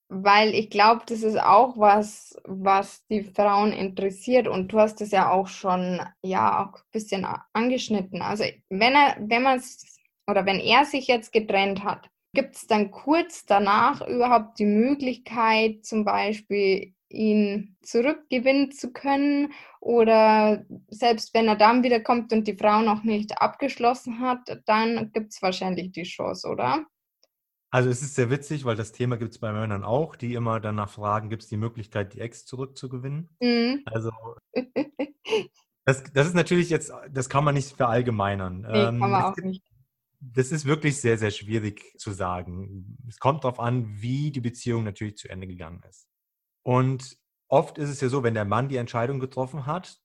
weil 0.08 0.54
ich 0.54 0.70
glaube, 0.70 1.02
das 1.06 1.22
ist 1.22 1.40
auch 1.40 1.76
was, 1.76 2.36
was 2.44 3.06
die 3.06 3.22
Frauen 3.22 3.72
interessiert 3.72 4.48
und 4.48 4.68
du 4.72 4.78
hast 4.78 5.00
es 5.00 5.10
ja 5.10 5.30
auch 5.30 5.48
schon 5.48 6.00
ja 6.22 6.64
auch 6.64 6.78
ein 6.78 6.90
bisschen 6.92 7.26
angeschnitten. 7.52 8.22
Also 8.22 8.44
wenn 8.68 8.94
er, 8.94 9.16
wenn 9.20 9.42
man 9.42 9.62
oder 10.26 10.46
wenn 10.46 10.60
er 10.60 10.84
sich 10.84 11.06
jetzt 11.06 11.32
getrennt 11.32 11.84
hat, 11.84 12.08
gibt 12.34 12.56
es 12.56 12.66
dann 12.66 12.90
kurz 12.90 13.46
danach 13.46 14.06
überhaupt 14.06 14.58
die 14.58 14.66
Möglichkeit, 14.66 15.84
zum 15.84 16.04
Beispiel 16.04 16.94
ihn 17.08 17.76
zurückgewinnen 17.82 18.72
zu 18.72 18.92
können 18.92 19.52
oder 19.80 20.64
selbst 20.88 21.32
wenn 21.32 21.46
er 21.46 21.56
dann 21.56 21.84
wieder 21.84 22.00
kommt 22.00 22.32
und 22.32 22.46
die 22.48 22.56
Frau 22.56 22.80
noch 22.82 23.04
nicht 23.04 23.40
abgeschlossen 23.40 24.20
hat, 24.20 24.60
dann 24.66 25.12
gibt 25.12 25.32
es 25.32 25.42
wahrscheinlich 25.42 25.92
die 25.92 26.02
Chance, 26.02 26.48
oder? 26.48 26.84
Also 27.74 27.90
es 27.90 28.02
ist 28.02 28.14
sehr 28.14 28.30
witzig, 28.30 28.64
weil 28.64 28.76
das 28.76 28.92
Thema 28.92 29.16
gibt 29.16 29.32
es 29.32 29.40
bei 29.40 29.52
Männern 29.52 29.82
auch, 29.82 30.14
die 30.14 30.34
immer 30.34 30.60
danach 30.60 30.88
fragen, 30.88 31.28
gibt 31.28 31.42
es 31.42 31.48
die 31.48 31.56
Möglichkeit, 31.56 32.14
die 32.14 32.20
Ex 32.20 32.46
zurückzugewinnen? 32.46 33.28
Mhm. 33.40 33.82
Also 33.86 34.12
das, 35.84 36.04
das 36.12 36.28
ist 36.28 36.34
natürlich 36.36 36.70
jetzt, 36.70 36.92
das 37.10 37.28
kann 37.28 37.42
man 37.42 37.56
nicht 37.56 37.76
verallgemeinern. 37.76 38.60
Nee, 38.60 38.68
ähm, 38.68 39.00
kann 39.00 39.10
man 39.10 39.24
auch 39.24 39.34
gibt, 39.34 39.48
nicht. 39.48 39.64
Das 40.20 40.52
ist 40.52 40.66
wirklich 40.66 41.00
sehr, 41.00 41.18
sehr 41.18 41.32
schwierig 41.32 41.98
zu 41.98 42.12
sagen. 42.12 42.96
Es 43.08 43.18
kommt 43.18 43.42
darauf 43.42 43.58
an, 43.58 44.00
wie 44.00 44.30
die 44.30 44.40
Beziehung 44.40 44.84
natürlich 44.84 45.16
zu 45.16 45.28
Ende 45.28 45.48
gegangen 45.48 45.82
ist. 45.90 46.06
Und 46.62 47.18
oft 47.48 47.78
ist 47.78 47.90
es 47.90 48.00
ja 48.00 48.08
so, 48.08 48.22
wenn 48.22 48.34
der 48.34 48.44
Mann 48.44 48.68
die 48.68 48.76
Entscheidung 48.76 49.18
getroffen 49.18 49.66
hat, 49.66 49.98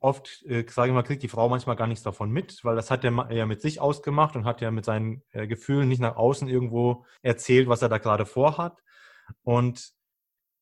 oft, 0.00 0.42
äh, 0.46 0.64
sage 0.68 0.88
ich 0.90 0.94
mal, 0.94 1.02
kriegt 1.02 1.22
die 1.22 1.28
Frau 1.28 1.48
manchmal 1.48 1.76
gar 1.76 1.86
nichts 1.86 2.02
davon 2.02 2.30
mit, 2.30 2.64
weil 2.64 2.76
das 2.76 2.90
hat 2.90 3.04
er 3.04 3.32
ja 3.32 3.46
mit 3.46 3.60
sich 3.60 3.80
ausgemacht 3.80 4.36
und 4.36 4.44
hat 4.44 4.60
ja 4.60 4.70
mit 4.70 4.84
seinen 4.84 5.22
äh, 5.30 5.46
Gefühlen 5.46 5.88
nicht 5.88 6.00
nach 6.00 6.16
außen 6.16 6.48
irgendwo 6.48 7.04
erzählt, 7.22 7.68
was 7.68 7.82
er 7.82 7.88
da 7.88 7.98
gerade 7.98 8.26
vorhat. 8.26 8.82
Und 9.42 9.92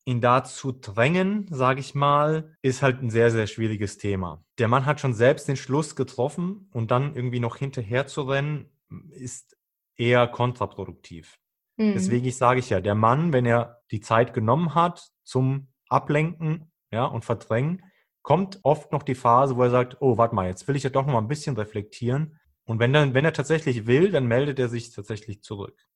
ihn 0.06 0.20
dazu 0.20 0.72
drängen, 0.72 1.46
sage 1.50 1.80
ich 1.80 1.94
mal, 1.94 2.56
ist 2.62 2.82
halt 2.82 3.02
ein 3.02 3.10
sehr, 3.10 3.30
sehr 3.30 3.46
schwieriges 3.46 3.96
Thema. 3.96 4.44
Der 4.58 4.68
Mann 4.68 4.84
hat 4.84 5.00
schon 5.00 5.14
selbst 5.14 5.48
den 5.48 5.56
Schluss 5.56 5.96
getroffen 5.96 6.68
und 6.72 6.90
dann 6.90 7.14
irgendwie 7.14 7.40
noch 7.40 7.56
hinterher 7.56 8.06
zu 8.06 8.22
rennen, 8.22 8.70
ist 9.10 9.56
eher 9.96 10.26
kontraproduktiv. 10.26 11.38
Mhm. 11.76 11.94
Deswegen 11.94 12.30
sage 12.30 12.60
ich 12.60 12.70
ja, 12.70 12.80
der 12.80 12.94
Mann, 12.94 13.32
wenn 13.32 13.46
er 13.46 13.82
die 13.90 14.00
Zeit 14.00 14.34
genommen 14.34 14.74
hat 14.74 15.08
zum 15.22 15.68
Ablenken 15.88 16.70
ja, 16.90 17.06
und 17.06 17.24
Verdrängen, 17.24 17.82
kommt 18.24 18.58
oft 18.62 18.90
noch 18.90 19.02
die 19.02 19.14
Phase, 19.14 19.56
wo 19.56 19.62
er 19.62 19.70
sagt, 19.70 19.98
oh, 20.00 20.16
warte 20.16 20.34
mal, 20.34 20.48
jetzt 20.48 20.66
will 20.66 20.76
ich 20.76 20.82
ja 20.82 20.90
doch 20.90 21.06
noch 21.06 21.12
mal 21.12 21.20
ein 21.20 21.28
bisschen 21.28 21.56
reflektieren. 21.56 22.40
Und 22.64 22.80
wenn, 22.80 22.92
dann, 22.92 23.12
wenn 23.14 23.24
er 23.24 23.34
tatsächlich 23.34 23.86
will, 23.86 24.10
dann 24.10 24.26
meldet 24.26 24.58
er 24.58 24.68
sich 24.68 24.90
tatsächlich 24.90 25.42
zurück. 25.42 25.86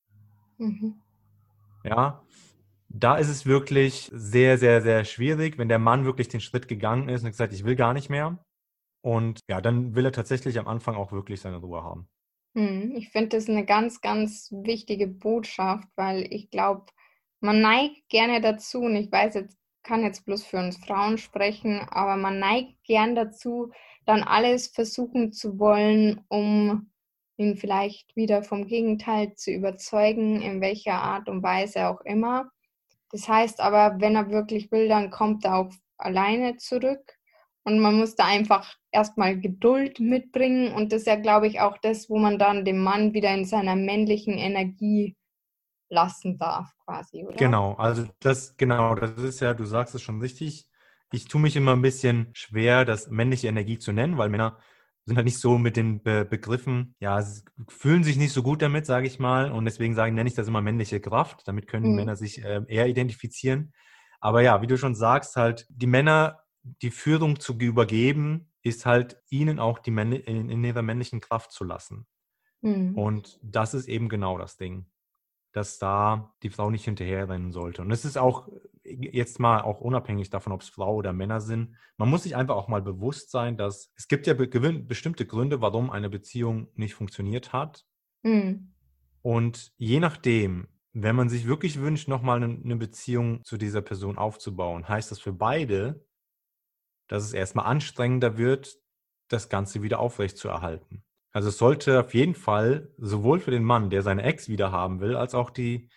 Mhm. 0.59 1.01
Ja, 1.85 2.23
da 2.91 3.17
ist 3.17 3.29
es 3.29 3.47
wirklich 3.47 4.11
sehr, 4.13 4.59
sehr, 4.59 4.83
sehr 4.83 5.05
schwierig, 5.07 5.57
wenn 5.57 5.69
der 5.69 5.79
Mann 5.79 6.05
wirklich 6.05 6.29
den 6.29 6.43
Schritt 6.43 6.69
gegangen 6.69 7.09
ist 7.09 7.25
und 7.25 7.31
gesagt, 7.31 7.55
ich 7.55 7.65
will 7.65 7.77
gar 7.77 7.95
nicht 7.95 8.11
mehr. 8.11 8.39
Und 9.01 9.41
ja, 9.49 9.63
dann 9.63 9.95
will 9.95 10.05
er 10.05 10.13
tatsächlich 10.13 10.59
am 10.59 10.69
Anfang 10.69 10.97
auch 10.97 11.13
wirklich 11.13 11.41
seine 11.41 11.57
Ruhe 11.57 11.83
haben. 11.83 12.09
Mhm. 12.53 12.93
Ich 12.95 13.09
finde 13.09 13.31
das 13.31 13.49
eine 13.49 13.65
ganz, 13.65 14.03
ganz 14.03 14.51
wichtige 14.53 15.07
Botschaft, 15.07 15.89
weil 15.97 16.27
ich 16.31 16.51
glaube, 16.51 16.87
man 17.41 17.63
neigt 17.63 18.07
gerne 18.11 18.43
dazu, 18.43 18.81
und 18.81 18.97
ich 18.97 19.11
weiß 19.11 19.35
jetzt 19.35 19.57
kann 19.83 20.03
jetzt 20.03 20.25
bloß 20.27 20.45
für 20.45 20.59
uns 20.59 20.77
Frauen 20.79 21.19
sprechen, 21.19 21.81
aber 21.91 22.17
man 22.17 22.39
neigt 22.39 22.83
gern 22.85 23.15
dazu, 23.15 23.73
dann 24.07 24.23
alles 24.23 24.69
versuchen 24.69 25.33
zu 25.33 25.59
wollen, 25.59 26.25
um 26.29 26.91
ihn 27.37 27.57
vielleicht 27.57 28.17
wieder 28.17 28.43
vom 28.43 28.67
Gegenteil 28.67 29.35
zu 29.35 29.53
überzeugen, 29.53 30.43
in 30.43 30.61
welcher 30.61 30.95
Art 30.95 31.29
und 31.29 31.43
Weise 31.43 31.89
auch 31.89 32.01
immer. 32.03 32.51
Das 33.13 33.29
heißt 33.29 33.61
aber, 33.61 34.01
wenn 34.01 34.17
er 34.17 34.31
wirklich 34.31 34.71
will, 34.73 34.89
dann 34.89 35.11
kommt 35.11 35.45
er 35.45 35.57
auch 35.57 35.73
alleine 35.97 36.57
zurück. 36.57 37.19
und 37.65 37.81
man 37.81 37.97
muss 37.99 38.15
da 38.17 38.25
einfach 38.25 38.77
erstmal 38.93 39.39
Geduld 39.39 40.01
mitbringen 40.01 40.73
und 40.73 40.93
das 40.93 41.03
ist 41.03 41.07
ja, 41.07 41.17
glaube 41.17 41.47
ich, 41.47 41.61
auch 41.61 41.77
das, 41.79 42.09
wo 42.09 42.19
man 42.19 42.39
dann 42.39 42.65
den 42.65 42.79
Mann 42.83 43.13
wieder 43.13 43.33
in 43.35 43.45
seiner 43.45 43.77
männlichen 43.77 44.39
Energie 44.39 45.17
lassen 45.89 46.39
darf, 46.39 46.71
quasi, 46.85 47.25
oder? 47.25 47.37
Genau, 47.37 47.75
also 47.75 48.07
das, 48.21 48.57
genau, 48.57 48.95
das 48.95 49.13
ist 49.19 49.41
ja, 49.41 49.55
du 49.55 49.65
sagst 49.65 49.95
es 49.95 50.03
schon 50.03 50.21
richtig. 50.21 50.69
Ich 51.13 51.27
tue 51.27 51.41
mich 51.41 51.57
immer 51.57 51.73
ein 51.73 51.83
bisschen 51.83 52.29
schwer, 52.35 52.85
das 52.85 53.09
männliche 53.09 53.49
Energie 53.49 53.79
zu 53.79 53.93
nennen, 53.93 54.19
weil 54.19 54.29
Männer 54.29 54.59
sind 55.07 55.17
halt 55.17 55.25
nicht 55.25 55.41
so 55.41 55.57
mit 55.57 55.77
den 55.77 56.03
Be 56.03 56.27
Begriffen, 56.27 56.95
ja, 57.01 57.25
fühlen 57.69 58.05
sich 58.05 58.19
nicht 58.19 58.33
so 58.33 58.43
gut 58.43 58.61
damit, 58.61 58.85
sage 58.85 59.07
ich 59.07 59.19
mal. 59.19 59.51
Und 59.51 59.65
deswegen 59.65 59.95
sage, 59.95 60.13
nenne 60.13 60.29
ich 60.29 60.35
das 60.35 60.49
immer 60.49 60.61
männliche 60.61 61.01
Kraft. 61.01 61.49
Damit 61.49 61.67
können 61.67 61.91
mhm. 61.91 61.97
Männer 61.97 62.17
sich 62.17 62.45
äh, 62.45 62.61
eher 62.69 62.87
identifizieren. 62.87 63.73
Aber 64.21 64.43
ja, 64.43 64.61
wie 64.61 64.67
du 64.67 64.77
schon 64.77 64.95
sagst, 64.95 65.37
halt, 65.37 65.67
die 65.71 65.87
Männer 65.87 66.41
die 66.63 66.91
Führung 66.91 67.41
zu 67.41 67.55
übergeben, 67.55 68.51
ist 68.63 68.85
halt 68.85 69.17
ihnen 69.31 69.59
auch 69.59 69.79
die 69.79 69.91
Männ 69.91 70.13
in, 70.13 70.51
in 70.51 70.63
ihrer 70.63 70.83
männlichen 70.83 71.21
Kraft 71.21 71.53
zu 71.53 71.65
lassen. 71.65 72.07
Mhm. 72.61 72.97
Und 72.99 73.39
das 73.43 73.73
ist 73.75 73.89
eben 73.89 74.09
genau 74.09 74.37
das 74.37 74.57
Ding, 74.57 74.87
dass 75.53 75.79
da 75.79 76.35
die 76.43 76.51
Frau 76.51 76.71
nicht 76.71 76.85
hinterherrennen 76.85 77.53
sollte. 77.53 77.83
Und 77.83 77.91
es 77.91 78.05
ist 78.05 78.19
auch 78.19 78.49
jetzt 78.85 79.39
mal 79.39 79.61
auch 79.61 79.81
unabhängig 79.81 80.31
davon, 80.31 80.53
ob 80.53 80.63
es 80.63 80.69
Frau 80.69 80.95
oder 80.95 81.13
Männer 81.13 81.41
sind. 81.41 81.77
Man 81.97 82.09
muss 82.09 82.23
sich 82.23 82.37
einfach 82.37 82.57
auch 82.57 82.69
mal 82.69 82.83
bewusst 82.83 83.31
sein, 83.31 83.57
dass 83.57 83.93
es 83.97 84.09
gibt 84.09 84.27
ja 84.27 84.35
be 84.35 84.47
bestimmte 84.47 85.27
Gründe, 85.27 85.61
warum 85.61 85.91
eine 85.91 86.09
Beziehung 86.09 86.69
nicht 86.75 86.95
funktioniert 86.95 87.53
hat. 87.53 87.85
Mhm. 88.23 88.75
Und 89.23 89.73
je 89.77 90.01
nachdem, 90.01 90.69
wenn 90.93 91.17
man 91.17 91.29
sich 91.29 91.47
wirklich 91.47 91.79
wünscht, 91.81 92.09
nochmal 92.09 92.43
eine 92.43 92.77
Beziehung 92.77 93.45
zu 93.45 93.57
dieser 93.57 93.83
Person 93.83 94.17
aufzubauen, 94.17 94.89
heißt 94.89 95.11
das 95.11 95.21
für 95.21 95.33
beide, 95.33 96.05
dass 97.09 97.25
es 97.25 97.33
erstmal 97.33 97.67
anstrengender 97.67 98.39
wird, 98.39 98.77
das 99.29 99.49
Ganze 99.49 99.83
wieder 99.83 99.99
aufrechtzuerhalten. 99.99 101.05
Also 101.39 101.51
es 101.51 101.59
sollte 101.59 102.01
auf 102.01 102.15
jeden 102.15 102.35
Fall 102.35 102.93
sowohl 102.97 103.39
für 103.39 103.53
den 103.53 103.63
Mann, 103.63 103.91
der 103.91 104.03
seine 104.03 104.25
Ex 104.25 104.49
wieder 104.49 104.73
haben 104.73 104.99
will, 104.99 105.15
als 105.15 105.37
auch 105.37 105.51
die, 105.51 105.89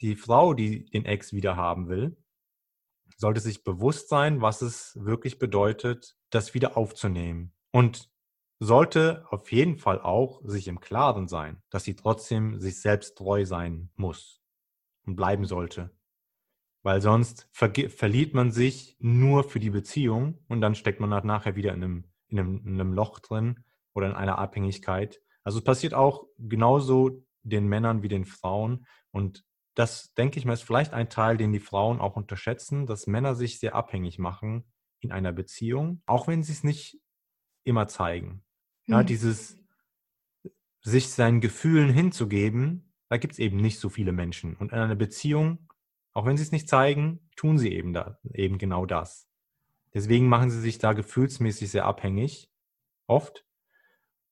die 0.00 0.14
Frau, 0.14 0.54
die 0.54 0.84
den 0.84 1.04
Ex 1.04 1.32
wieder 1.32 1.56
haben 1.56 1.88
will, 1.88 2.16
sollte 3.16 3.40
sich 3.40 3.64
bewusst 3.64 4.08
sein, 4.08 4.40
was 4.40 4.62
es 4.62 4.96
wirklich 5.00 5.40
bedeutet, 5.40 6.16
das 6.30 6.54
wieder 6.54 6.76
aufzunehmen. 6.76 7.52
Und 7.72 8.08
sollte 8.60 9.26
auf 9.30 9.50
jeden 9.50 9.78
Fall 9.78 10.00
auch 10.00 10.40
sich 10.44 10.68
im 10.68 10.78
Klaren 10.78 11.26
sein, 11.26 11.60
dass 11.70 11.82
sie 11.82 11.96
trotzdem 11.96 12.60
sich 12.60 12.80
selbst 12.80 13.18
treu 13.18 13.44
sein 13.44 13.90
muss 13.96 14.44
und 15.06 15.16
bleiben 15.16 15.44
sollte 15.44 15.90
weil 16.84 17.00
sonst 17.00 17.48
verliert 17.50 18.34
man 18.34 18.52
sich 18.52 18.94
nur 19.00 19.42
für 19.42 19.58
die 19.58 19.70
Beziehung 19.70 20.38
und 20.48 20.60
dann 20.60 20.74
steckt 20.74 21.00
man 21.00 21.14
halt 21.14 21.24
nachher 21.24 21.56
wieder 21.56 21.72
in 21.72 21.82
einem, 21.82 22.04
in 22.28 22.38
einem, 22.38 22.66
in 22.66 22.74
einem 22.74 22.92
Loch 22.92 23.20
drin 23.20 23.64
oder 23.94 24.06
in 24.08 24.14
einer 24.14 24.38
Abhängigkeit. 24.38 25.20
Also 25.42 25.58
es 25.58 25.64
passiert 25.64 25.94
auch 25.94 26.26
genauso 26.38 27.24
den 27.42 27.66
Männern 27.66 28.02
wie 28.02 28.08
den 28.08 28.24
Frauen 28.24 28.86
und 29.10 29.44
das, 29.74 30.14
denke 30.14 30.38
ich 30.38 30.44
mal, 30.44 30.52
ist 30.52 30.62
vielleicht 30.62 30.92
ein 30.92 31.10
Teil, 31.10 31.36
den 31.36 31.52
die 31.52 31.60
Frauen 31.60 32.00
auch 32.00 32.14
unterschätzen, 32.14 32.86
dass 32.86 33.08
Männer 33.08 33.34
sich 33.34 33.58
sehr 33.58 33.74
abhängig 33.74 34.18
machen 34.18 34.64
in 35.00 35.10
einer 35.10 35.32
Beziehung, 35.32 36.00
auch 36.06 36.28
wenn 36.28 36.44
sie 36.44 36.52
es 36.52 36.62
nicht 36.62 37.00
immer 37.64 37.88
zeigen. 37.88 38.44
Ja, 38.86 39.02
mhm. 39.02 39.06
dieses 39.06 39.58
sich 40.82 41.10
seinen 41.10 41.40
Gefühlen 41.40 41.90
hinzugeben, 41.90 42.92
da 43.08 43.16
gibt 43.16 43.32
es 43.32 43.38
eben 43.38 43.56
nicht 43.56 43.80
so 43.80 43.88
viele 43.88 44.12
Menschen. 44.12 44.54
Und 44.56 44.70
in 44.70 44.78
einer 44.78 44.94
Beziehung 44.94 45.66
auch 46.14 46.24
wenn 46.24 46.36
sie 46.36 46.44
es 46.44 46.52
nicht 46.52 46.68
zeigen, 46.68 47.28
tun 47.36 47.58
sie 47.58 47.72
eben, 47.72 47.92
da, 47.92 48.18
eben 48.32 48.56
genau 48.56 48.86
das. 48.86 49.28
Deswegen 49.92 50.28
machen 50.28 50.50
sie 50.50 50.60
sich 50.60 50.78
da 50.78 50.92
gefühlsmäßig 50.92 51.70
sehr 51.70 51.84
abhängig, 51.84 52.50
oft. 53.06 53.44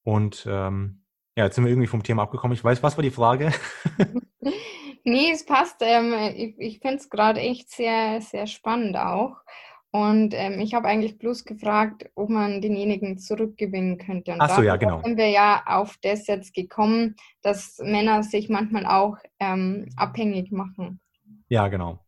Und 0.04 0.46
ähm, 0.48 1.02
ja, 1.36 1.44
jetzt 1.44 1.54
sind 1.54 1.64
wir 1.64 1.70
irgendwie 1.70 1.88
vom 1.88 2.02
Thema 2.02 2.22
abgekommen. 2.22 2.54
Ich 2.54 2.64
weiß, 2.64 2.82
was 2.82 2.96
war 2.96 3.02
die 3.02 3.10
Frage? 3.10 3.52
nee, 5.04 5.30
es 5.32 5.46
passt. 5.46 5.76
Ähm, 5.80 6.12
ich 6.34 6.54
ich 6.58 6.78
finde 6.80 6.96
es 6.96 7.08
gerade 7.08 7.40
echt 7.40 7.70
sehr, 7.70 8.20
sehr 8.20 8.46
spannend 8.46 8.96
auch. 8.96 9.36
Und 9.94 10.32
ähm, 10.32 10.58
ich 10.58 10.72
habe 10.72 10.88
eigentlich 10.88 11.18
bloß 11.18 11.44
gefragt, 11.44 12.10
ob 12.14 12.30
man 12.30 12.62
denjenigen 12.62 13.18
zurückgewinnen 13.18 13.98
könnte. 13.98 14.32
Und 14.32 14.40
Ach 14.40 14.56
so, 14.56 14.62
ja, 14.62 14.76
genau. 14.76 15.02
sind 15.02 15.18
wir 15.18 15.28
ja 15.28 15.62
auf 15.66 15.98
das 16.00 16.26
jetzt 16.26 16.54
gekommen, 16.54 17.16
dass 17.42 17.78
Männer 17.78 18.22
sich 18.22 18.48
manchmal 18.48 18.86
auch 18.86 19.18
ähm, 19.38 19.90
abhängig 19.96 20.50
machen. 20.50 20.98
Ja, 21.48 21.68
genau. 21.68 21.98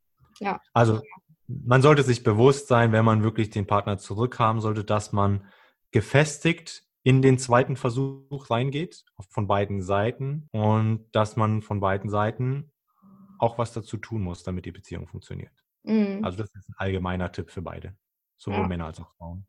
Ja. 0.40 0.60
Also 0.72 1.02
man 1.46 1.82
sollte 1.82 2.02
sich 2.02 2.22
bewusst 2.22 2.68
sein, 2.68 2.92
wenn 2.92 3.04
man 3.04 3.22
wirklich 3.22 3.50
den 3.50 3.66
Partner 3.66 3.98
zurückhaben 3.98 4.62
sollte, 4.62 4.82
dass 4.82 5.12
man 5.12 5.44
gefestigt 5.90 6.83
in 7.04 7.22
den 7.22 7.38
zweiten 7.38 7.76
Versuch 7.76 8.50
reingeht, 8.50 9.04
von 9.28 9.46
beiden 9.46 9.82
Seiten 9.82 10.48
und 10.52 11.06
dass 11.12 11.36
man 11.36 11.62
von 11.62 11.78
beiden 11.78 12.10
Seiten 12.10 12.72
auch 13.38 13.58
was 13.58 13.72
dazu 13.72 13.98
tun 13.98 14.22
muss, 14.22 14.42
damit 14.42 14.64
die 14.64 14.72
Beziehung 14.72 15.06
funktioniert. 15.06 15.52
Mhm. 15.82 16.20
Also 16.24 16.38
das 16.38 16.54
ist 16.54 16.68
ein 16.70 16.74
allgemeiner 16.78 17.30
Tipp 17.30 17.50
für 17.50 17.62
beide, 17.62 17.94
sowohl 18.36 18.60
ja. 18.60 18.68
Männer 18.68 18.86
als 18.86 19.00
auch 19.00 19.12
Frauen. 19.18 19.46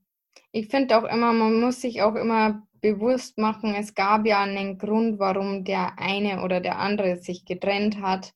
Ich 0.51 0.67
finde 0.67 0.97
auch 0.97 1.05
immer, 1.05 1.31
man 1.33 1.61
muss 1.61 1.81
sich 1.81 2.01
auch 2.01 2.15
immer 2.15 2.61
bewusst 2.81 3.37
machen, 3.37 3.73
es 3.73 3.95
gab 3.95 4.25
ja 4.25 4.41
einen 4.43 4.77
Grund, 4.77 5.17
warum 5.17 5.63
der 5.63 5.97
eine 5.97 6.43
oder 6.43 6.59
der 6.59 6.77
andere 6.77 7.17
sich 7.17 7.45
getrennt 7.45 8.01
hat. 8.01 8.33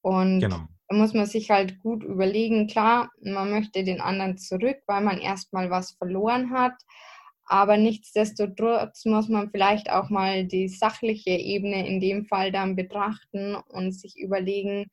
Und 0.00 0.40
genau. 0.40 0.66
Da 0.88 0.96
muss 0.96 1.14
man 1.14 1.26
sich 1.26 1.50
halt 1.50 1.80
gut 1.80 2.02
überlegen, 2.02 2.66
klar, 2.66 3.10
man 3.22 3.50
möchte 3.50 3.84
den 3.84 4.02
anderen 4.02 4.36
zurück, 4.36 4.76
weil 4.86 5.00
man 5.00 5.18
erstmal 5.18 5.70
was 5.70 5.92
verloren 5.92 6.50
hat. 6.50 6.74
Aber 7.46 7.76
nichtsdestotrotz 7.76 9.04
muss 9.04 9.28
man 9.28 9.50
vielleicht 9.50 9.90
auch 9.90 10.08
mal 10.08 10.44
die 10.46 10.68
sachliche 10.68 11.30
Ebene 11.30 11.86
in 11.86 12.00
dem 12.00 12.24
Fall 12.24 12.52
dann 12.52 12.76
betrachten 12.76 13.54
und 13.54 13.92
sich 13.92 14.16
überlegen, 14.16 14.86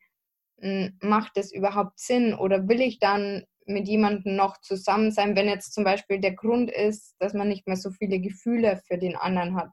hm, 0.60 0.98
macht 1.02 1.38
es 1.38 1.54
überhaupt 1.54 2.00
Sinn 2.00 2.34
oder 2.34 2.68
will 2.68 2.82
ich 2.82 3.00
dann 3.00 3.44
mit 3.66 3.88
jemandem 3.88 4.36
noch 4.36 4.60
zusammen 4.62 5.12
sein, 5.12 5.36
wenn 5.36 5.48
jetzt 5.48 5.74
zum 5.74 5.84
Beispiel 5.84 6.20
der 6.20 6.34
Grund 6.34 6.70
ist, 6.72 7.16
dass 7.20 7.34
man 7.34 7.48
nicht 7.48 7.68
mehr 7.68 7.78
so 7.78 7.92
viele 7.92 8.20
Gefühle 8.20 8.82
für 8.88 8.98
den 8.98 9.16
anderen 9.16 9.56
hat. 9.56 9.72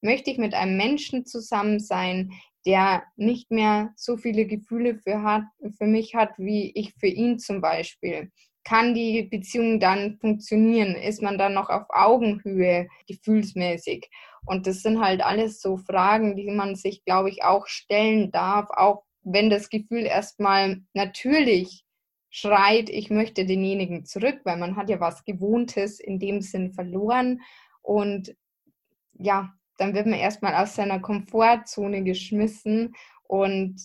Möchte 0.00 0.30
ich 0.30 0.38
mit 0.38 0.54
einem 0.54 0.76
Menschen 0.76 1.26
zusammen 1.26 1.80
sein, 1.80 2.32
der 2.66 3.04
nicht 3.16 3.50
mehr 3.50 3.92
so 3.96 4.16
viele 4.16 4.46
Gefühle 4.46 4.96
für, 4.96 5.22
hat, 5.22 5.44
für 5.78 5.86
mich 5.86 6.14
hat, 6.14 6.30
wie 6.38 6.72
ich 6.74 6.94
für 6.94 7.06
ihn 7.06 7.38
zum 7.38 7.60
Beispiel. 7.60 8.32
Kann 8.66 8.94
die 8.94 9.22
Beziehung 9.22 9.78
dann 9.78 10.18
funktionieren? 10.18 10.96
Ist 10.96 11.22
man 11.22 11.38
dann 11.38 11.54
noch 11.54 11.70
auf 11.70 11.84
Augenhöhe 11.88 12.88
gefühlsmäßig? 13.06 14.10
Und 14.44 14.66
das 14.66 14.82
sind 14.82 15.00
halt 15.00 15.22
alles 15.24 15.60
so 15.60 15.76
Fragen, 15.76 16.34
die 16.34 16.50
man 16.50 16.74
sich, 16.74 17.04
glaube 17.04 17.30
ich, 17.30 17.44
auch 17.44 17.68
stellen 17.68 18.32
darf, 18.32 18.68
auch 18.70 19.04
wenn 19.22 19.50
das 19.50 19.68
Gefühl 19.68 20.04
erstmal 20.04 20.82
natürlich 20.94 21.84
schreit, 22.28 22.90
ich 22.90 23.08
möchte 23.08 23.46
denjenigen 23.46 24.04
zurück, 24.04 24.40
weil 24.42 24.56
man 24.56 24.74
hat 24.74 24.90
ja 24.90 24.98
was 24.98 25.22
Gewohntes 25.22 26.00
in 26.00 26.18
dem 26.18 26.40
Sinn 26.40 26.72
verloren. 26.72 27.42
Und 27.82 28.34
ja, 29.12 29.52
dann 29.78 29.94
wird 29.94 30.06
man 30.06 30.18
erstmal 30.18 30.56
aus 30.56 30.74
seiner 30.74 30.98
Komfortzone 30.98 32.02
geschmissen 32.02 32.96
und 33.28 33.76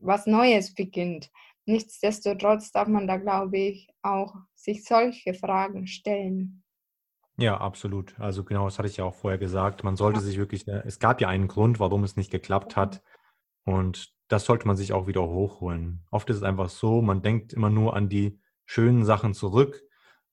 was 0.00 0.26
Neues 0.26 0.74
beginnt. 0.74 1.30
Nichtsdestotrotz 1.66 2.70
darf 2.70 2.88
man 2.88 3.06
da, 3.06 3.16
glaube 3.16 3.58
ich, 3.58 3.88
auch 4.02 4.34
sich 4.54 4.84
solche 4.84 5.34
Fragen 5.34 5.86
stellen. 5.86 6.62
Ja, 7.38 7.58
absolut. 7.58 8.18
Also 8.18 8.44
genau, 8.44 8.64
das 8.64 8.78
hatte 8.78 8.88
ich 8.88 8.96
ja 8.96 9.04
auch 9.04 9.14
vorher 9.14 9.38
gesagt. 9.38 9.84
Man 9.84 9.96
sollte 9.96 10.20
ja. 10.20 10.24
sich 10.24 10.38
wirklich, 10.38 10.66
äh, 10.68 10.82
es 10.86 10.98
gab 10.98 11.20
ja 11.20 11.28
einen 11.28 11.48
Grund, 11.48 11.80
warum 11.80 12.04
es 12.04 12.16
nicht 12.16 12.30
geklappt 12.30 12.76
hat. 12.76 13.02
Und 13.64 14.14
das 14.28 14.44
sollte 14.44 14.66
man 14.66 14.76
sich 14.76 14.92
auch 14.92 15.06
wieder 15.06 15.22
hochholen. 15.22 16.04
Oft 16.10 16.30
ist 16.30 16.36
es 16.36 16.42
einfach 16.42 16.70
so, 16.70 17.02
man 17.02 17.22
denkt 17.22 17.52
immer 17.52 17.68
nur 17.68 17.94
an 17.94 18.08
die 18.08 18.40
schönen 18.64 19.04
Sachen 19.04 19.34
zurück 19.34 19.82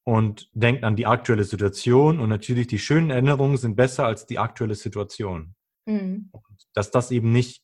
und 0.03 0.49
denkt 0.53 0.83
an 0.83 0.95
die 0.95 1.07
aktuelle 1.07 1.43
Situation. 1.43 2.19
Und 2.19 2.29
natürlich, 2.29 2.67
die 2.67 2.79
schönen 2.79 3.09
Erinnerungen 3.09 3.57
sind 3.57 3.75
besser 3.75 4.05
als 4.05 4.25
die 4.25 4.39
aktuelle 4.39 4.75
Situation. 4.75 5.55
Mhm. 5.85 6.31
Dass 6.73 6.91
das 6.91 7.11
eben 7.11 7.31
nicht 7.31 7.62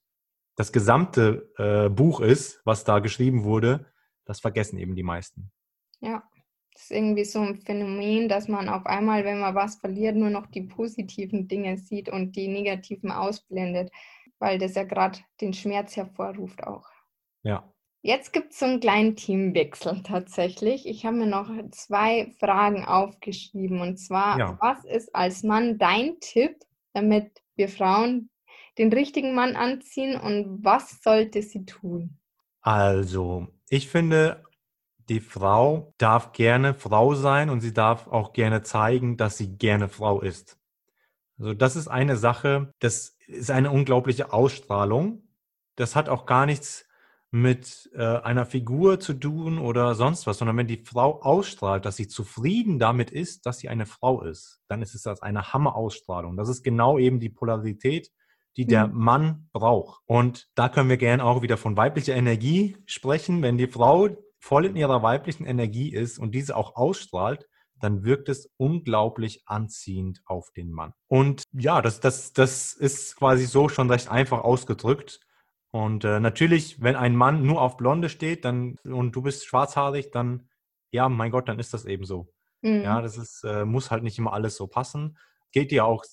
das 0.60 0.74
gesamte 0.74 1.50
äh, 1.58 1.90
Buch 1.90 2.20
ist, 2.20 2.60
was 2.66 2.84
da 2.84 3.00
geschrieben 3.00 3.46
wurde, 3.46 3.86
das 4.26 4.42
vergessen 4.42 4.78
eben 4.78 4.94
die 4.94 5.04
meisten. 5.04 5.54
Ja, 6.02 6.22
das 6.74 6.84
ist 6.84 6.92
irgendwie 6.92 7.24
so 7.24 7.40
ein 7.40 7.56
Phänomen, 7.56 8.28
dass 8.28 8.50
man 8.50 8.68
auf 8.68 8.86
einmal, 8.86 9.24
wenn 9.24 9.40
man 9.40 9.56
was 9.56 9.76
verliert, 9.78 10.18
nur 10.18 10.30
noch 10.30 10.48
die 10.48 10.64
positiven 10.64 11.48
Dinge 11.48 11.78
sieht 11.78 12.10
und 12.10 12.36
die 12.36 12.50
negativen 12.50 13.10
ausblendet, 13.10 13.90
weil 14.38 14.58
das 14.58 14.76
ja 14.76 14.84
gerade 14.84 15.20
den 15.40 15.54
Schmerz 15.54 15.96
hervorruft 15.96 16.62
auch. 16.68 16.90
Ja, 17.44 17.64
Jetzt 18.02 18.34
gibt 18.34 18.52
es 18.52 18.60
so 18.60 18.66
einen 18.66 18.80
kleinen 18.82 19.16
Teamwechsel 19.16 20.04
tatsächlich. 20.04 20.88
Ich 20.88 21.06
habe 21.06 21.18
mir 21.18 21.28
noch 21.28 21.50
zwei 21.72 22.34
Fragen 22.40 22.84
aufgeschrieben. 22.84 23.80
Und 23.82 23.98
zwar, 23.98 24.40
ja. 24.40 24.58
was 24.62 24.84
ist 24.86 25.14
als 25.14 25.44
Mann 25.44 25.78
dein 25.78 26.18
Tipp, 26.22 26.56
damit 26.94 27.44
wir 27.56 27.68
Frauen 27.68 28.30
den 28.78 28.92
richtigen 28.94 29.36
Mann 29.36 29.56
anziehen 29.56 30.20
und 30.20 30.64
was 30.64 31.02
sollte 31.02 31.42
sie 31.42 31.66
tun? 31.66 32.18
Also, 32.62 33.48
ich 33.70 33.88
finde, 33.90 34.44
die 35.10 35.20
Frau 35.20 35.94
darf 35.98 36.34
gerne 36.34 36.74
Frau 36.74 37.16
sein 37.16 37.50
und 37.50 37.62
sie 37.62 37.74
darf 37.74 38.08
auch 38.08 38.34
gerne 38.34 38.62
zeigen, 38.62 39.18
dass 39.18 39.38
sie 39.38 39.58
gerne 39.58 39.90
Frau 39.90 40.22
ist. 40.22 40.58
Also 41.40 41.54
das 41.54 41.76
ist 41.76 41.88
eine 41.88 42.16
Sache, 42.16 42.74
das 42.80 43.18
ist 43.28 43.50
eine 43.50 43.72
unglaubliche 43.72 44.34
Ausstrahlung. 44.34 45.24
Das 45.76 45.96
hat 45.96 46.10
auch 46.10 46.26
gar 46.26 46.46
nichts 46.46 46.86
mit 47.32 47.90
äh, 47.94 48.04
einer 48.04 48.46
Figur 48.46 49.00
zu 49.00 49.14
tun 49.14 49.60
oder 49.60 49.96
sonst 49.96 50.26
was, 50.28 50.40
sondern 50.40 50.58
wenn 50.58 50.68
die 50.68 50.84
Frau 50.84 51.22
ausstrahlt, 51.22 51.86
dass 51.86 51.96
sie 51.96 52.08
zufrieden 52.08 52.80
damit 52.80 53.12
ist, 53.12 53.46
dass 53.46 53.60
sie 53.60 53.70
eine 53.70 53.86
Frau 53.86 54.24
ist, 54.24 54.62
dann 54.68 54.82
ist 54.82 54.96
es 54.96 55.04
das 55.04 55.22
eine 55.22 55.54
Hammerausstrahlung. 55.54 56.38
Das 56.38 56.50
ist 56.50 56.64
genau 56.64 56.98
eben 56.98 57.20
die 57.20 57.30
Polarität, 57.30 58.12
die 58.58 58.66
der 58.66 58.88
mhm. 58.88 58.98
Mann 58.98 59.50
braucht. 59.54 60.02
Und 60.06 60.48
da 60.56 60.70
können 60.70 60.90
wir 60.90 60.98
gerne 60.98 61.24
auch 61.24 61.42
wieder 61.42 61.58
von 61.58 61.78
weiblicher 61.78 62.16
Energie 62.16 62.78
sprechen. 62.86 63.42
Wenn 63.42 63.58
die 63.58 63.68
Frau 63.68 64.10
voll 64.40 64.66
in 64.66 64.76
ihrer 64.76 65.04
weiblichen 65.04 65.46
Energie 65.46 65.94
ist 65.94 66.20
und 66.20 66.34
diese 66.34 66.56
auch 66.56 66.76
ausstrahlt, 66.76 67.48
dann 67.80 68.04
wirkt 68.04 68.28
es 68.28 68.52
unglaublich 68.58 69.44
anziehend 69.46 70.22
auf 70.26 70.52
den 70.52 70.72
Mann. 70.72 70.94
Und 71.08 71.44
ja, 71.54 71.82
das, 71.82 72.02
das, 72.02 72.34
das 72.34 72.74
ist 72.74 73.16
quasi 73.16 73.46
so 73.46 73.70
schon 73.70 73.90
recht 73.90 74.10
einfach 74.10 74.44
ausgedrückt. 74.44 75.22
Und 75.72 76.04
äh, 76.04 76.20
natürlich, 76.20 76.82
wenn 76.82 76.96
ein 76.96 77.16
Mann 77.16 77.46
nur 77.46 77.62
auf 77.62 77.78
Blonde 77.78 78.10
steht, 78.10 78.44
dann 78.44 78.76
und 78.84 79.16
du 79.16 79.22
bist 79.22 79.46
schwarzhaarig, 79.46 80.12
dann 80.12 80.50
ja, 80.92 81.08
mein 81.10 81.32
Gott, 81.32 81.48
dann 81.48 81.60
ist 81.60 81.74
das 81.74 81.86
eben 81.86 82.06
so. 82.06 82.34
Mhm. 82.62 82.82
Ja, 82.82 83.02
das 83.02 83.18
ist, 83.18 83.44
äh, 83.44 83.66
muss 83.66 83.92
halt 83.92 84.04
nicht 84.04 84.18
immer 84.18 84.34
alles 84.34 84.56
so 84.56 84.68
passen. 84.68 85.18
Geht 85.52 85.72
ja 85.72 85.84
auch 85.84 86.04